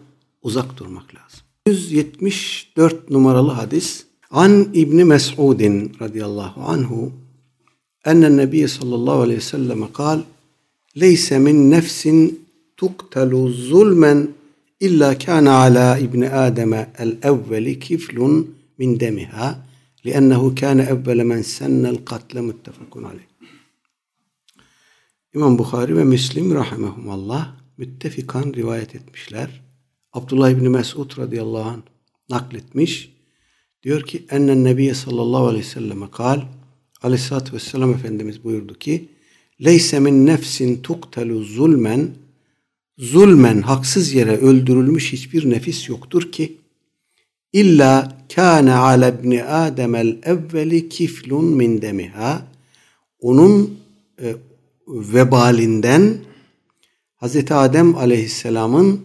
uzak 0.41 0.77
durmak 0.77 1.15
lazım. 1.15 1.39
174 1.67 3.09
numaralı 3.09 3.51
hadis 3.51 4.05
An 4.31 4.67
İbni 4.73 5.03
Mes'udin 5.03 5.93
radıyallahu 6.01 6.61
anhu 6.61 7.11
enne 8.05 8.37
nebiye 8.37 8.67
sallallahu 8.67 9.21
aleyhi 9.21 9.37
ve 9.37 9.43
sellem 9.43 9.93
kal 9.93 10.19
leyse 10.99 11.39
min 11.39 11.71
nefsin 11.71 12.44
tuqtalu 12.77 13.49
zulmen 13.49 14.19
illa 14.79 15.17
kana 15.17 15.53
ala 15.57 15.97
ibni 15.97 16.29
Adem'e 16.29 16.89
el 16.97 17.17
evveli 17.23 17.79
kiflun 17.79 18.55
min 18.77 18.99
demiha 18.99 19.65
li'ennehu 20.05 20.55
kana 20.55 20.83
evvele 20.83 21.23
men 21.23 21.41
sennel 21.41 21.97
katle 22.05 22.41
muttefakun 22.41 23.03
aleyh. 23.03 23.29
İmam 25.35 25.57
Bukhari 25.57 25.97
ve 25.97 26.03
Müslim 26.03 26.55
rahimehumallah 26.55 27.55
müttefikan 27.77 28.53
rivayet 28.53 28.95
etmişler. 28.95 29.61
Abdullah 30.13 30.49
İbni 30.49 30.69
Mesud 30.69 31.17
radıyallahu 31.17 31.69
anh 31.69 31.81
nakletmiş. 32.29 33.15
Diyor 33.83 34.01
ki 34.01 34.25
ennen 34.29 34.63
nebiye 34.63 34.93
sallallahu 34.93 35.47
aleyhi 35.47 35.65
ve 35.65 35.69
selleme 35.69 36.11
kal 36.11 36.41
aleyhissalatü 37.03 37.53
vesselam 37.53 37.93
Efendimiz 37.93 38.43
buyurdu 38.43 38.73
ki 38.73 39.09
leyse 39.63 39.99
min 39.99 40.25
nefsin 40.25 40.81
tuktelu 40.81 41.43
zulmen 41.43 42.09
zulmen 42.97 43.61
haksız 43.61 44.13
yere 44.13 44.37
öldürülmüş 44.37 45.13
hiçbir 45.13 45.49
nefis 45.49 45.89
yoktur 45.89 46.31
ki 46.31 46.57
illa 47.53 48.17
kâne 48.35 48.73
ala 48.73 49.07
ibni 49.09 49.43
ademel 49.43 50.17
evveli 50.23 50.89
kiflun 50.89 51.45
min 51.45 51.81
demiha 51.81 52.47
onun 53.19 53.79
e, 54.21 54.35
vebalinden 54.87 56.17
Hazreti 57.15 57.53
Adem 57.53 57.95
aleyhisselamın 57.95 59.01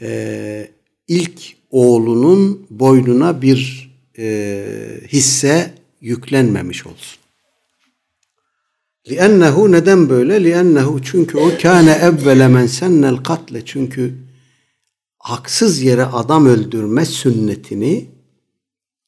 e, 0.00 0.70
ilk 1.08 1.40
oğlunun 1.70 2.66
boynuna 2.70 3.42
bir 3.42 3.90
e, 4.18 4.66
hisse 5.08 5.74
yüklenmemiş 6.00 6.86
olsun. 6.86 7.18
Li'ennehu 9.10 9.72
neden 9.72 10.08
böyle? 10.08 10.44
Li'ennehu 10.44 11.02
çünkü 11.02 11.38
o 11.38 11.50
kâne 11.62 11.92
evvele 11.92 12.48
men 12.48 12.66
sennel 12.66 13.16
katle. 13.16 13.64
Çünkü 13.64 14.14
haksız 15.18 15.82
yere 15.82 16.04
adam 16.04 16.46
öldürme 16.46 17.04
sünnetini 17.04 18.10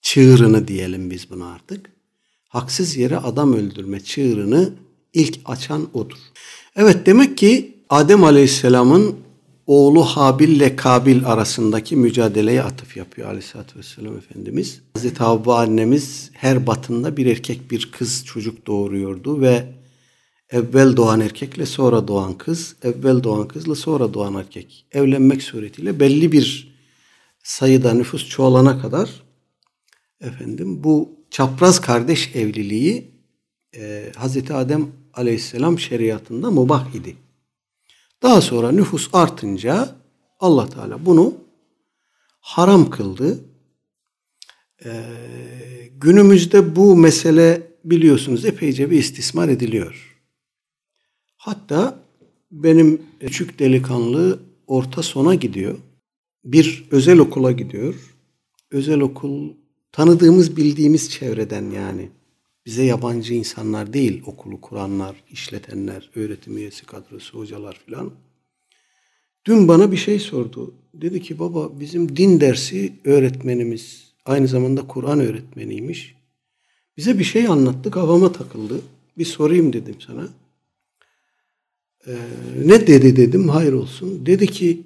çığırını 0.03 0.69
diyelim 0.69 1.11
biz 1.11 1.31
buna 1.31 1.53
artık. 1.53 1.91
Haksız 2.49 2.97
yere 2.97 3.17
adam 3.17 3.53
öldürme 3.55 4.01
çığırını 4.01 4.73
ilk 5.15 5.39
açan 5.45 5.89
odur. 5.95 6.19
Evet 6.77 7.07
demek 7.07 7.39
ki 7.39 7.75
Adem 7.91 8.25
Aleyhisselam'ın 8.25 9.17
oğlu 9.67 10.03
Habil 10.03 10.49
ile 10.49 10.77
Kabil 10.77 11.27
arasındaki 11.27 11.97
mücadeleye 11.97 12.63
atıf 12.63 12.97
yapıyor 12.97 13.29
Aleyhisselatü 13.29 13.79
Vesselam 13.79 14.17
Efendimiz. 14.17 14.81
Hazreti 14.95 15.19
Havva 15.19 15.59
annemiz 15.61 16.31
her 16.35 16.67
batında 16.67 17.17
bir 17.17 17.27
erkek 17.27 17.71
bir 17.71 17.91
kız 17.93 18.25
çocuk 18.25 18.67
doğuruyordu 18.67 19.41
ve 19.41 19.80
evvel 20.51 20.97
doğan 20.97 21.21
erkekle 21.21 21.67
sonra 21.67 22.09
doğan 22.09 22.39
kız, 22.39 22.77
evvel 22.83 23.23
doğan 23.23 23.49
kızla 23.49 23.75
sonra 23.75 24.15
doğan 24.15 24.35
erkek 24.35 24.87
evlenmek 24.93 25.43
suretiyle 25.43 26.01
belli 26.01 26.33
bir 26.33 26.75
sayıda 27.43 27.95
nüfus 27.95 28.29
çoğalana 28.29 28.83
kadar 28.83 29.23
efendim 30.21 30.85
bu 30.85 31.11
çapraz 31.31 31.81
kardeş 31.81 32.37
evliliği 32.37 33.11
e, 33.77 34.13
Hazreti 34.17 34.55
Adem 34.55 34.89
Aleyhisselam 35.15 35.79
şeriatında 35.79 36.51
mubah 36.51 36.95
idi. 36.95 37.17
Daha 38.23 38.41
sonra 38.41 38.73
nüfus 38.73 39.11
artınca 39.13 39.97
Allah 40.41 40.69
Teala 40.69 41.07
bunu 41.07 41.35
haram 42.41 42.91
kıldı. 42.91 43.45
Ee, 44.85 45.03
günümüzde 46.01 46.77
bu 46.77 46.97
mesele 46.97 47.63
biliyorsunuz 47.85 48.45
epeyce 48.45 48.91
bir 48.91 48.99
istismar 48.99 49.49
ediliyor. 49.49 50.10
Hatta 51.43 51.99
benim 52.51 53.03
küçük 53.21 53.59
delikanlı 53.59 54.41
orta 54.67 55.03
sona 55.03 55.35
gidiyor. 55.35 55.79
Bir 56.45 56.85
özel 56.91 57.19
okula 57.19 57.53
gidiyor. 57.53 57.95
Özel 58.71 59.01
okul 59.01 59.53
tanıdığımız 59.93 60.57
bildiğimiz 60.57 61.11
çevreden 61.11 61.71
yani. 61.71 62.09
Bize 62.67 62.85
yabancı 62.85 63.35
insanlar 63.35 63.93
değil 63.93 64.23
okulu 64.27 64.61
kuranlar, 64.61 65.17
işletenler, 65.31 66.11
öğretim 66.15 66.57
üyesi 66.57 66.87
kadrosu, 66.87 67.39
hocalar 67.39 67.81
filan. 67.87 68.11
Dün 69.47 69.69
bana 69.69 69.93
bir 69.93 69.97
şey 69.97 70.19
sordu. 70.19 70.75
Dedi 70.95 71.23
ki 71.23 71.39
baba 71.39 71.81
bizim 71.81 72.17
din 72.17 72.41
dersi 72.41 72.93
öğretmenimiz 73.05 74.13
aynı 74.25 74.49
zamanda 74.49 74.87
Kur'an 74.87 75.21
öğretmeniymiş. 75.21 76.15
Bize 76.97 77.19
bir 77.19 77.25
şey 77.25 77.47
anlattı 77.47 77.91
kafama 77.91 78.33
takıldı. 78.33 78.81
Bir 79.19 79.25
sorayım 79.25 79.73
dedim 79.73 79.97
sana. 80.07 80.29
Ee, 82.07 82.13
ne 82.65 82.87
dedi 82.87 83.17
dedim 83.17 83.49
hayır 83.49 83.73
olsun. 83.73 84.27
Dedi 84.27 84.47
ki 84.47 84.81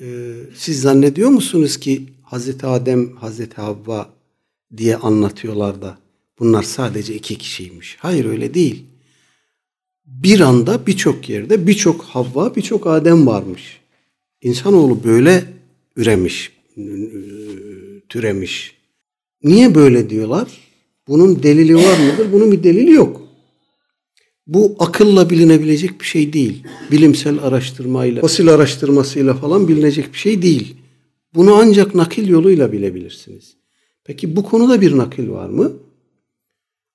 e, 0.00 0.34
siz 0.54 0.80
zannediyor 0.80 1.30
musunuz 1.30 1.76
ki 1.76 2.02
Hazreti 2.22 2.66
Adem, 2.66 3.16
Hazreti 3.16 3.56
Havva 3.56 4.10
diye 4.76 4.96
anlatıyorlar 4.96 5.82
da 5.82 5.98
bunlar 6.38 6.62
sadece 6.62 7.14
iki 7.14 7.38
kişiymiş. 7.38 7.96
Hayır 8.00 8.24
öyle 8.24 8.54
değil. 8.54 8.84
Bir 10.06 10.40
anda 10.40 10.86
birçok 10.86 11.28
yerde 11.28 11.66
birçok 11.66 12.02
Havva, 12.02 12.56
birçok 12.56 12.86
Adem 12.86 13.26
varmış. 13.26 13.80
İnsanoğlu 14.42 15.04
böyle 15.04 15.44
üremiş, 15.96 16.52
türemiş. 18.08 18.74
Niye 19.44 19.74
böyle 19.74 20.10
diyorlar? 20.10 20.48
Bunun 21.08 21.42
delili 21.42 21.76
var 21.76 21.98
mıdır? 21.98 22.32
Bunun 22.32 22.52
bir 22.52 22.62
delili 22.62 22.90
yok. 22.90 23.27
Bu 24.48 24.76
akılla 24.78 25.30
bilinebilecek 25.30 26.00
bir 26.00 26.06
şey 26.06 26.32
değil. 26.32 26.64
Bilimsel 26.90 27.38
araştırmayla, 27.42 28.20
fosil 28.20 28.48
araştırmasıyla 28.48 29.34
falan 29.34 29.68
bilinecek 29.68 30.12
bir 30.12 30.18
şey 30.18 30.42
değil. 30.42 30.76
Bunu 31.34 31.54
ancak 31.54 31.94
nakil 31.94 32.28
yoluyla 32.28 32.72
bilebilirsiniz. 32.72 33.54
Peki 34.04 34.36
bu 34.36 34.42
konuda 34.42 34.80
bir 34.80 34.98
nakil 34.98 35.28
var 35.28 35.48
mı? 35.48 35.72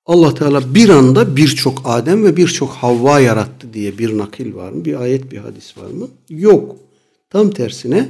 Allah 0.06 0.34
Teala 0.34 0.74
bir 0.74 0.88
anda 0.88 1.36
birçok 1.36 1.82
Adem 1.84 2.24
ve 2.24 2.36
birçok 2.36 2.70
Havva 2.70 3.20
yarattı 3.20 3.74
diye 3.74 3.98
bir 3.98 4.18
nakil 4.18 4.54
var 4.54 4.72
mı? 4.72 4.84
Bir 4.84 5.00
ayet, 5.00 5.32
bir 5.32 5.38
hadis 5.38 5.78
var 5.78 5.90
mı? 5.90 6.08
Yok. 6.30 6.76
Tam 7.30 7.50
tersine 7.50 8.08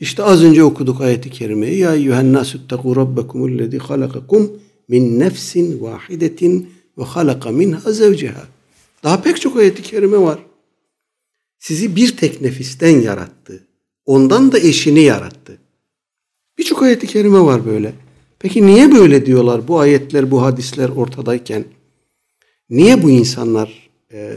işte 0.00 0.22
az 0.22 0.44
önce 0.44 0.64
okuduk 0.64 1.00
ayeti 1.00 1.30
kerimeyi. 1.30 1.78
Ya 1.78 1.94
eyyühen 1.94 2.34
nasüttegû 2.34 2.96
rabbekumullezî 2.96 3.78
halakakum 3.78 4.52
min 4.88 5.20
nefsin 5.20 5.82
vahidetin 5.82 6.70
ve 6.98 7.04
halaka 7.04 7.50
minha 7.50 7.92
zevceha. 7.92 8.57
Daha 9.02 9.22
pek 9.22 9.40
çok 9.40 9.56
ayeti 9.56 9.82
kerime 9.82 10.18
var. 10.18 10.38
Sizi 11.58 11.96
bir 11.96 12.16
tek 12.16 12.40
nefisten 12.40 13.00
yarattı. 13.00 13.66
Ondan 14.06 14.52
da 14.52 14.58
eşini 14.58 15.00
yarattı. 15.00 15.58
Birçok 16.58 16.82
ayeti 16.82 17.06
kerime 17.06 17.40
var 17.40 17.66
böyle. 17.66 17.92
Peki 18.38 18.66
niye 18.66 18.92
böyle 18.92 19.26
diyorlar 19.26 19.68
bu 19.68 19.78
ayetler, 19.78 20.30
bu 20.30 20.42
hadisler 20.42 20.88
ortadayken? 20.88 21.64
Niye 22.70 23.02
bu 23.02 23.10
insanlar 23.10 23.90
e, 24.12 24.32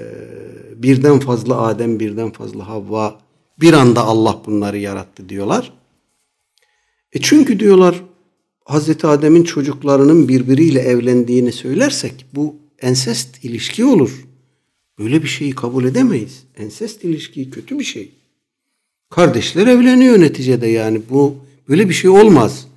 birden 0.76 1.20
fazla 1.20 1.62
Adem, 1.62 2.00
birden 2.00 2.32
fazla 2.32 2.68
Havva, 2.68 3.20
bir 3.60 3.74
anda 3.74 4.04
Allah 4.04 4.42
bunları 4.46 4.78
yarattı 4.78 5.30
diyorlar? 5.30 5.74
E 7.14 7.22
çünkü 7.22 7.60
diyorlar 7.60 8.04
Hazreti 8.66 9.08
Adem'in 9.08 9.44
çocuklarının 9.44 10.28
birbiriyle 10.28 10.80
evlendiğini 10.80 11.52
söylersek 11.52 12.26
bu 12.34 12.56
ensest 12.82 13.46
ilişki 13.46 13.86
olur. 13.86 14.28
Böyle 15.02 15.24
bir 15.24 15.28
şeyi 15.28 15.52
kabul 15.52 15.86
edemeyiz. 15.86 16.44
Ensest 16.58 17.04
ilişki 17.04 17.50
kötü 17.50 17.80
bir 17.80 17.84
şey. 17.84 18.12
Kardeşler 19.10 19.68
evleniyor 19.68 20.20
neticede 20.20 20.68
yani 20.68 21.02
bu 21.10 21.36
böyle 21.70 21.90
bir 21.90 21.94
şey 21.94 22.10
olmaz. 22.10 22.68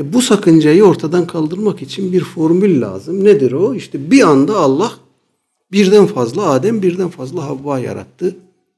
E 0.00 0.12
bu 0.12 0.22
sakıncayı 0.22 0.84
ortadan 0.84 1.26
kaldırmak 1.26 1.82
için 1.82 2.12
bir 2.12 2.20
formül 2.20 2.80
lazım. 2.80 3.24
Nedir 3.24 3.52
o? 3.52 3.74
İşte 3.74 4.10
bir 4.10 4.22
anda 4.22 4.56
Allah 4.56 4.92
birden 5.72 6.06
fazla 6.06 6.50
Adem, 6.50 6.82
birden 6.82 7.08
fazla 7.08 7.44
Havva 7.44 7.78
yarattı 7.78 8.36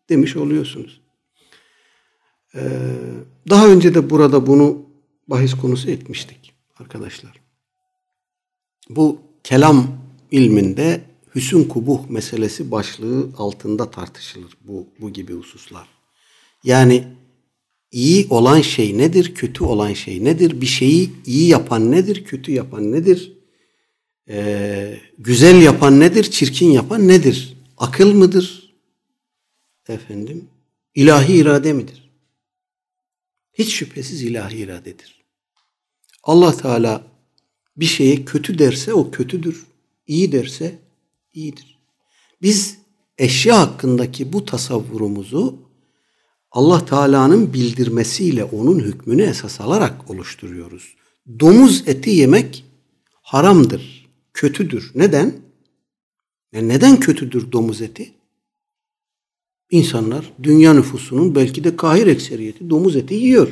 demiş 0.09 0.37
oluyorsunuz. 0.37 1.01
Ee, 2.55 2.61
daha 3.51 3.68
önce 3.68 3.95
de 3.95 4.11
burada 4.11 4.47
bunu 4.47 4.79
bahis 5.29 5.55
konusu 5.55 5.91
etmiştik 5.91 6.55
arkadaşlar. 6.81 7.41
Bu 8.89 9.18
kelam 9.45 9.87
ilminde 10.31 11.09
hüsün 11.35 11.64
kubuh 11.64 12.09
meselesi 12.09 12.70
başlığı 12.70 13.31
altında 13.39 13.91
tartışılır 13.91 14.53
bu, 14.64 14.89
bu 15.01 15.12
gibi 15.12 15.33
hususlar. 15.35 15.89
Yani 16.64 17.05
iyi 17.91 18.26
olan 18.31 18.61
şey 18.61 18.99
nedir, 18.99 19.35
kötü 19.35 19.64
olan 19.64 19.93
şey 19.93 20.24
nedir? 20.24 20.61
Bir 20.61 20.66
şeyi 20.66 21.11
iyi 21.26 21.49
yapan 21.49 21.91
nedir, 21.91 22.24
kötü 22.24 22.53
yapan 22.53 22.93
nedir? 22.93 23.33
Ee, 24.28 25.01
güzel 25.18 25.62
yapan 25.62 26.01
nedir, 26.01 26.24
çirkin 26.24 26.70
yapan 26.70 27.09
nedir? 27.09 27.57
Akıl 27.76 28.12
mıdır? 28.12 28.74
Efendim, 29.89 30.49
ilahi 30.95 31.33
irade 31.33 31.72
midir? 31.72 32.11
Hiç 33.53 33.74
şüphesiz 33.74 34.22
ilahi 34.22 34.57
iradedir. 34.57 35.24
Allah 36.22 36.57
Teala 36.57 37.07
bir 37.76 37.85
şeye 37.85 38.24
kötü 38.24 38.59
derse 38.59 38.95
o 38.95 39.11
kötüdür. 39.11 39.66
iyi 40.07 40.33
derse 40.33 40.78
iyidir. 41.33 41.78
Biz 42.43 42.78
eşya 43.18 43.61
hakkındaki 43.61 44.33
bu 44.33 44.45
tasavvurumuzu 44.45 45.59
Allah 46.51 46.85
Teala'nın 46.85 47.53
bildirmesiyle 47.53 48.45
onun 48.45 48.78
hükmünü 48.78 49.22
esas 49.22 49.61
alarak 49.61 50.11
oluşturuyoruz. 50.11 50.97
Domuz 51.41 51.89
eti 51.89 52.11
yemek 52.11 52.64
haramdır, 53.22 54.11
kötüdür. 54.35 54.91
Neden? 54.95 55.35
Yani 56.53 56.68
neden 56.68 57.01
kötüdür 57.01 57.53
domuz 57.53 57.83
eti? 57.83 58.14
İnsanlar 59.70 60.33
dünya 60.43 60.74
nüfusunun 60.74 61.35
belki 61.35 61.64
de 61.64 61.76
kahir 61.76 62.07
ekseriyeti 62.07 62.70
domuz 62.70 62.97
eti 62.97 63.14
yiyor. 63.14 63.49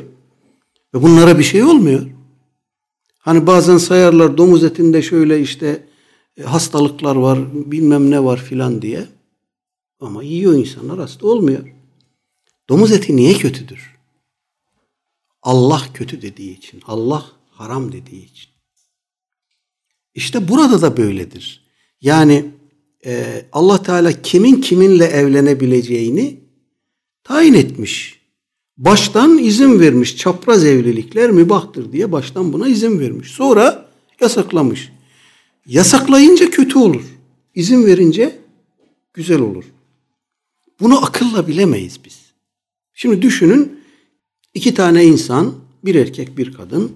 Ve 0.95 1.03
bunlara 1.03 1.39
bir 1.39 1.45
şey 1.45 1.62
olmuyor. 1.62 2.07
Hani 3.18 3.47
bazen 3.47 3.79
sayarlar 3.79 4.39
domuz 4.39 4.64
etinde 4.64 5.03
şöyle 5.03 5.41
işte 5.41 5.66
e, 5.66 5.88
hastalıklar 6.45 7.16
var, 7.16 7.39
bilmem 7.70 8.11
ne 8.11 8.24
var 8.24 8.39
filan 8.39 8.82
diye. 8.82 9.07
Ama 10.01 10.22
yiyor 10.22 10.55
insanlar 10.55 10.99
hasta 10.99 11.26
olmuyor. 11.26 11.74
Domuz 12.68 12.93
eti 12.93 13.16
niye 13.16 13.34
kötüdür? 13.34 13.99
Allah 15.43 15.82
kötü 15.95 16.22
dediği 16.22 16.59
için, 16.59 16.82
Allah 16.86 17.26
haram 17.51 17.93
dediği 17.93 18.24
için. 18.24 18.51
İşte 20.14 20.49
burada 20.49 20.82
da 20.82 20.97
böyledir. 20.97 21.64
Yani 22.01 22.45
e, 23.07 23.45
Allah 23.53 23.82
Teala 23.82 24.22
kimin 24.22 24.61
kiminle 24.61 25.05
evlenebileceğini 25.05 26.41
tayin 27.24 27.55
etmiş. 27.55 28.18
Baştan 28.76 29.39
izin 29.39 29.80
vermiş. 29.80 30.16
Çapraz 30.16 30.64
evlilikler 30.64 31.30
mübahtır 31.30 31.93
diye 31.93 32.12
baştan 32.12 32.53
buna 32.53 32.68
izin 32.68 33.01
vermiş. 33.01 33.30
Sonra 33.30 33.89
yasaklamış. 34.20 34.93
Yasaklayınca 35.69 36.51
kötü 36.51 36.79
olur. 36.79 37.05
İzin 37.55 37.87
verince 37.87 38.39
güzel 39.14 39.41
olur. 39.41 39.64
Bunu 40.81 41.05
akılla 41.05 41.49
bilemeyiz 41.49 42.01
biz. 42.05 42.19
Şimdi 42.95 43.23
düşünün 43.23 43.81
iki 44.55 44.75
tane 44.75 45.05
insan, 45.05 45.55
bir 45.85 45.95
erkek 45.95 46.39
bir 46.39 46.53
kadın 46.53 46.93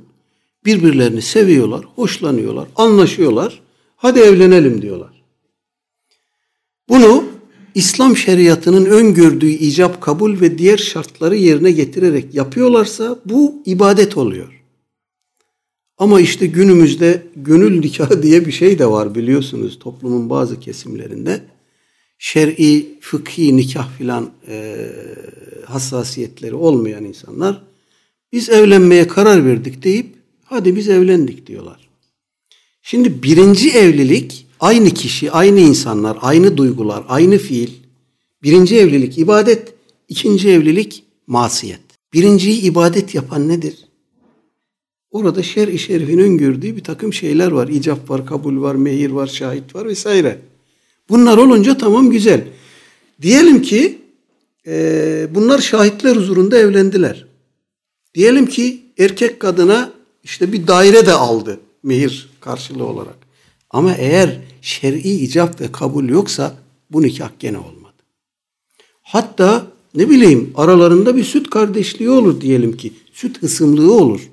birbirlerini 0.65 1.23
seviyorlar, 1.23 1.85
hoşlanıyorlar, 1.85 2.69
anlaşıyorlar. 2.77 3.63
Hadi 3.97 4.21
evlenelim 4.21 4.83
diyorlar. 4.83 5.23
Bunu 6.89 7.25
İslam 7.75 8.17
şeriatının 8.17 8.85
öngördüğü 8.85 9.51
icap 9.51 10.01
kabul 10.01 10.41
ve 10.41 10.59
diğer 10.59 10.79
şartları 10.79 11.37
yerine 11.37 11.71
getirerek 11.71 12.35
yapıyorlarsa 12.35 13.21
bu 13.25 13.63
ibadet 13.67 14.17
oluyor. 14.17 14.62
Ama 16.03 16.21
işte 16.21 16.47
günümüzde 16.47 17.23
gönül 17.37 17.81
nikahı 17.81 18.23
diye 18.23 18.47
bir 18.47 18.53
şey 18.53 18.79
de 18.79 18.87
var 18.87 19.15
biliyorsunuz 19.15 19.79
toplumun 19.79 20.31
bazı 20.31 20.61
kesimlerinde. 20.61 21.41
Şer'i, 22.19 22.99
fıkhi 23.01 23.57
nikah 23.57 23.99
filan 23.99 24.31
e, 24.49 24.87
hassasiyetleri 25.65 26.55
olmayan 26.55 27.05
insanlar 27.05 27.63
biz 28.33 28.51
evlenmeye 28.51 29.09
karar 29.09 29.47
verdik 29.47 29.83
deyip 29.83 30.07
hadi 30.45 30.77
biz 30.77 30.89
evlendik 30.89 31.47
diyorlar. 31.47 31.89
Şimdi 32.83 33.23
birinci 33.23 33.71
evlilik 33.71 34.47
aynı 34.61 34.91
kişi, 34.91 35.31
aynı 35.31 35.61
insanlar, 35.61 36.19
aynı 36.21 36.57
duygular, 36.57 37.05
aynı 37.09 37.39
fiil. 37.39 37.71
Birinci 38.43 38.77
evlilik 38.79 39.19
ibadet, 39.19 39.75
ikinci 40.09 40.51
evlilik 40.51 41.05
masiyet. 41.27 41.81
Birinciyi 42.13 42.61
ibadet 42.61 43.15
yapan 43.15 43.49
nedir? 43.49 43.92
Orada 45.13 45.43
şer-i 45.43 45.79
şerifin 45.79 46.19
öngördüğü 46.19 46.77
bir 46.77 46.85
takım 46.85 47.13
şeyler 47.13 47.51
var. 47.51 47.69
İcap 47.69 48.11
var, 48.11 48.27
kabul 48.27 48.63
var, 48.63 48.75
mehir 48.75 49.11
var, 49.11 49.27
şahit 49.27 49.75
var 49.75 49.87
vesaire. 49.87 50.39
Bunlar 51.09 51.39
olunca 51.39 51.79
tamam 51.79 52.11
güzel. 52.11 52.45
Diyelim 53.23 53.63
ki 53.63 53.99
e, 54.67 55.27
bunlar 55.35 55.59
şahitler 55.59 56.17
huzurunda 56.17 56.59
evlendiler. 56.59 57.27
Diyelim 58.15 58.47
ki 58.47 58.83
erkek 58.99 59.41
kadına 59.41 59.93
işte 60.25 60.53
bir 60.53 60.67
daire 60.67 61.07
de 61.07 61.13
aldı 61.13 61.61
mehir 61.83 62.31
karşılığı 62.41 62.87
olarak. 62.87 63.17
Ama 63.71 63.95
eğer 63.95 64.41
şer'i 64.63 64.99
icap 64.99 65.61
ve 65.61 65.73
kabul 65.73 66.09
yoksa 66.09 66.55
bu 66.91 67.03
nikah 67.03 67.31
gene 67.39 67.59
olmadı. 67.59 68.03
Hatta 69.03 69.67
ne 69.95 70.11
bileyim 70.11 70.53
aralarında 70.55 71.17
bir 71.17 71.25
süt 71.25 71.51
kardeşliği 71.51 72.11
olur 72.11 72.41
diyelim 72.41 72.77
ki. 72.77 72.93
Süt 73.13 73.43
ısımlığı 73.43 73.93
olur. 73.93 74.32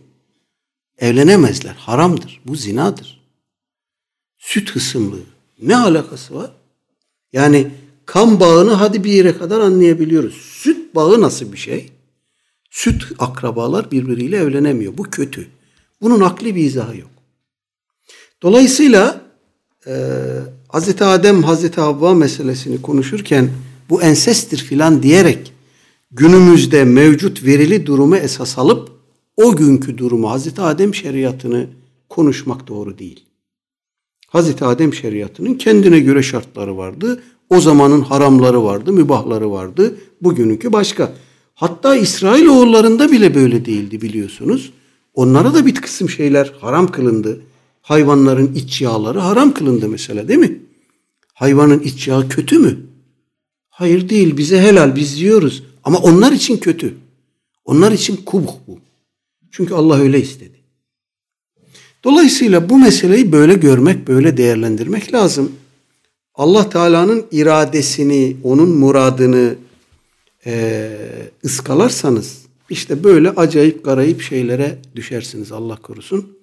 Evlenemezler. 1.00 1.74
Haramdır. 1.74 2.42
Bu 2.46 2.56
zinadır. 2.56 3.22
Süt 4.38 4.72
hısımlığı. 4.76 5.24
Ne 5.62 5.78
alakası 5.78 6.36
var? 6.36 6.52
Yani 7.34 7.72
kan 8.06 8.40
bağını 8.40 8.72
hadi 8.72 9.04
bir 9.04 9.12
yere 9.12 9.38
kadar 9.38 9.60
anlayabiliyoruz. 9.60 10.34
Süt 10.34 10.96
bağı 10.96 11.22
nasıl 11.22 11.54
bir 11.54 11.58
şey? 11.58 11.92
Süt 12.70 13.04
akrabalar 13.20 13.92
birbiriyle 13.92 14.38
evlenemiyor. 14.38 14.98
Bu 14.98 15.04
kötü. 15.04 15.48
Bunun 16.02 16.22
akli 16.22 16.56
bir 16.56 16.64
izahı 16.64 16.98
yok. 16.98 17.10
Dolayısıyla 18.42 19.22
e, 19.88 19.94
Hazreti 20.68 21.04
Adem, 21.04 21.44
Hazreti 21.44 21.82
Havva 21.82 22.14
meselesini 22.14 22.82
konuşurken 22.82 23.50
bu 23.90 24.02
ensestir 24.02 24.58
filan 24.58 25.04
diyerek 25.04 25.54
günümüzde 26.12 26.84
mevcut 26.84 27.44
verili 27.44 27.86
durumu 27.86 28.16
esas 28.16 28.58
alıp 28.58 28.99
o 29.40 29.56
günkü 29.56 29.98
durumu 29.98 30.30
Hazreti 30.30 30.62
Adem 30.62 30.96
şeriatını 30.96 31.68
konuşmak 32.10 32.68
doğru 32.68 32.98
değil. 32.98 33.26
Hazreti 34.28 34.66
Adem 34.66 34.94
şeriatının 34.94 35.54
kendine 35.54 36.00
göre 36.00 36.24
şartları 36.24 36.78
vardı. 36.78 37.24
O 37.50 37.62
zamanın 37.62 38.02
haramları 38.02 38.64
vardı, 38.64 38.94
mübahları 38.94 39.52
vardı. 39.52 39.96
Bugününki 40.22 40.74
başka. 40.74 41.14
Hatta 41.56 41.96
İsrail 41.96 42.46
oğullarında 42.46 43.12
bile 43.12 43.36
böyle 43.36 43.66
değildi 43.66 44.02
biliyorsunuz. 44.02 44.74
Onlara 45.14 45.54
da 45.54 45.66
bir 45.66 45.76
kısım 45.76 46.10
şeyler 46.10 46.54
haram 46.62 46.88
kılındı. 46.88 47.42
Hayvanların 47.82 48.54
iç 48.56 48.82
yağları 48.82 49.20
haram 49.20 49.54
kılındı 49.54 49.90
mesela 49.90 50.28
değil 50.28 50.40
mi? 50.40 50.62
Hayvanın 51.34 51.80
iç 51.80 52.08
yağı 52.08 52.30
kötü 52.30 52.60
mü? 52.60 52.78
Hayır 53.70 54.10
değil 54.10 54.38
bize 54.38 54.62
helal 54.62 54.96
biz 54.96 55.22
yiyoruz. 55.22 55.64
Ama 55.84 55.98
onlar 55.98 56.32
için 56.32 56.58
kötü. 56.58 56.94
Onlar 57.66 57.92
için 57.92 58.16
kubuh 58.26 58.54
bu. 58.68 58.89
Çünkü 59.52 59.74
Allah 59.74 60.00
öyle 60.00 60.22
istedi. 60.22 60.60
Dolayısıyla 62.04 62.70
bu 62.70 62.78
meseleyi 62.78 63.32
böyle 63.32 63.54
görmek, 63.54 64.08
böyle 64.08 64.38
değerlendirmek 64.38 65.14
lazım. 65.14 65.52
Allah 66.36 66.70
Teala'nın 66.70 67.26
iradesini, 67.32 68.38
onun 68.44 68.70
muradını 68.70 69.56
e, 70.46 70.92
ıskalarsanız 71.46 72.46
işte 72.70 73.04
böyle 73.04 73.30
acayip 73.30 73.86
garayip 73.86 74.22
şeylere 74.22 74.78
düşersiniz 74.96 75.52
Allah 75.52 75.76
korusun. 75.76 76.38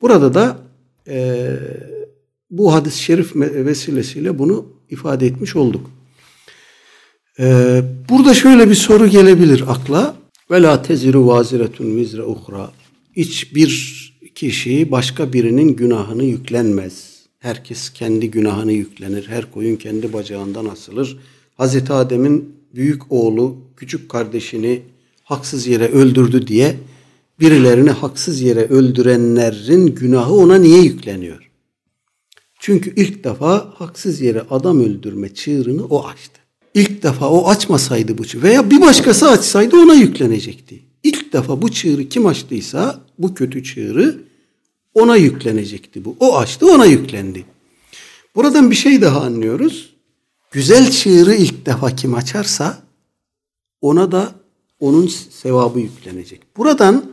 Burada 0.00 0.34
da 0.34 0.58
e, 1.08 1.50
bu 2.50 2.74
hadis-i 2.74 3.02
şerif 3.02 3.36
vesilesiyle 3.36 4.38
bunu 4.38 4.66
ifade 4.90 5.26
etmiş 5.26 5.56
olduk. 5.56 5.90
E, 7.38 7.82
burada 8.08 8.34
şöyle 8.34 8.70
bir 8.70 8.74
soru 8.74 9.06
gelebilir 9.06 9.64
akla. 9.68 10.15
Ve 10.50 10.62
la 10.62 10.82
teziru 10.82 11.26
vaziretun 11.26 11.96
vizre 11.96 12.22
uhra. 12.22 12.72
Hiçbir 13.16 14.02
kişi 14.34 14.90
başka 14.90 15.32
birinin 15.32 15.76
günahını 15.76 16.24
yüklenmez. 16.24 17.26
Herkes 17.38 17.90
kendi 17.90 18.30
günahını 18.30 18.72
yüklenir. 18.72 19.28
Her 19.28 19.52
koyun 19.52 19.76
kendi 19.76 20.12
bacağından 20.12 20.66
asılır. 20.66 21.18
Hazreti 21.54 21.92
Adem'in 21.92 22.56
büyük 22.74 23.12
oğlu 23.12 23.56
küçük 23.76 24.08
kardeşini 24.08 24.82
haksız 25.24 25.66
yere 25.66 25.88
öldürdü 25.88 26.46
diye 26.46 26.76
birilerini 27.40 27.90
haksız 27.90 28.40
yere 28.40 28.64
öldürenlerin 28.64 29.86
günahı 29.86 30.34
ona 30.34 30.56
niye 30.56 30.82
yükleniyor? 30.82 31.50
Çünkü 32.58 32.94
ilk 32.96 33.24
defa 33.24 33.74
haksız 33.74 34.20
yere 34.20 34.40
adam 34.50 34.80
öldürme 34.80 35.34
çığırını 35.34 35.84
o 35.86 36.06
açtı. 36.06 36.40
İlk 36.76 37.02
defa 37.02 37.30
o 37.30 37.48
açmasaydı 37.48 38.18
bu 38.18 38.26
çığırı 38.26 38.42
veya 38.42 38.70
bir 38.70 38.80
başkası 38.80 39.30
açsaydı 39.30 39.76
ona 39.76 39.94
yüklenecekti. 39.94 40.82
İlk 41.02 41.32
defa 41.32 41.62
bu 41.62 41.72
çığırı 41.72 42.08
kim 42.08 42.26
açtıysa 42.26 43.00
bu 43.18 43.34
kötü 43.34 43.64
çığırı 43.64 44.18
ona 44.94 45.16
yüklenecekti 45.16 46.04
bu. 46.04 46.16
O 46.20 46.36
açtı 46.36 46.66
ona 46.66 46.84
yüklendi. 46.84 47.44
Buradan 48.34 48.70
bir 48.70 48.76
şey 48.76 49.02
daha 49.02 49.20
anlıyoruz. 49.20 49.94
Güzel 50.50 50.90
çığırı 50.90 51.34
ilk 51.34 51.66
defa 51.66 51.96
kim 51.96 52.14
açarsa 52.14 52.82
ona 53.80 54.12
da 54.12 54.34
onun 54.80 55.06
sevabı 55.30 55.80
yüklenecek. 55.80 56.40
Buradan 56.56 57.12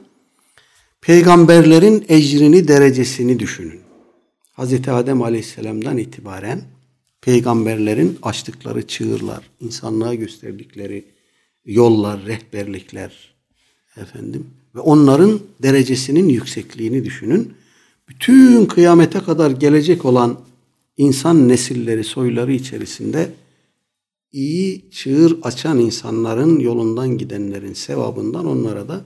peygamberlerin 1.01 2.05
ecrini, 2.07 2.67
derecesini 2.67 3.39
düşünün. 3.39 3.79
Hz. 4.57 4.87
Adem 4.87 5.21
Aleyhisselam'dan 5.21 5.97
itibaren 5.97 6.72
peygamberlerin 7.25 8.17
açtıkları 8.21 8.87
çığırlar, 8.87 9.49
insanlığa 9.59 10.13
gösterdikleri 10.15 11.05
yollar, 11.65 12.25
rehberlikler 12.25 13.33
efendim 13.97 14.47
ve 14.75 14.79
onların 14.79 15.39
derecesinin 15.61 16.29
yüksekliğini 16.29 17.05
düşünün. 17.05 17.53
Bütün 18.09 18.65
kıyamete 18.65 19.19
kadar 19.19 19.51
gelecek 19.51 20.05
olan 20.05 20.39
insan 20.97 21.49
nesilleri, 21.49 22.03
soyları 22.03 22.53
içerisinde 22.53 23.29
iyi 24.31 24.89
çığır 24.91 25.39
açan 25.43 25.79
insanların 25.79 26.59
yolundan 26.59 27.17
gidenlerin 27.17 27.73
sevabından 27.73 28.45
onlara 28.45 28.87
da 28.87 29.01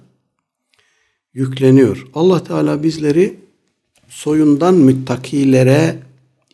yükleniyor. 1.33 2.07
Allah 2.13 2.43
Teala 2.43 2.83
bizleri 2.83 3.39
soyundan 4.09 4.73
müttakilere 4.73 6.06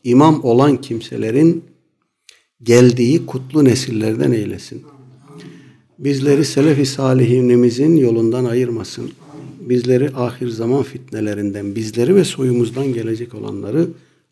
imam 0.04 0.44
olan 0.44 0.82
kimselerin 0.82 1.64
geldiği 2.64 3.26
kutlu 3.26 3.66
nesillerden 3.66 4.32
eylesin. 4.32 4.84
Bizleri 6.00 6.46
selef-i 6.46 6.86
salihinimizin 6.86 7.96
yolundan 7.96 8.46
ayırmasın. 8.46 9.12
Bizleri 9.60 10.10
ahir 10.16 10.50
zaman 10.50 10.84
fitnelerinden, 10.84 11.76
bizleri 11.76 12.16
ve 12.16 12.24
soyumuzdan 12.24 12.94
gelecek 12.94 13.36
olanları 13.36 13.88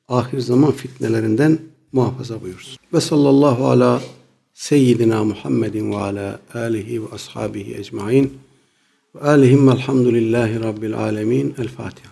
ahir 0.08 0.40
zaman 0.40 0.72
fitnelerinden 0.72 1.60
muhafaza 1.92 2.42
buyursun. 2.42 2.78
Ve 2.94 3.02
sallallahu 3.02 3.66
ala 3.68 4.02
seyyidina 4.54 5.24
Muhammedin 5.24 5.92
ve 5.92 5.98
ala 5.98 6.40
alihi 6.54 7.04
ve 7.04 7.08
ashabihi 7.12 7.76
ecmain 7.76 8.34
ve 9.16 9.20
alihim 9.20 9.70
elhamdülillahi 9.70 10.60
rabbil 10.60 10.98
alemin. 10.98 11.56
El 11.58 11.68
Fatiha. 11.68 12.10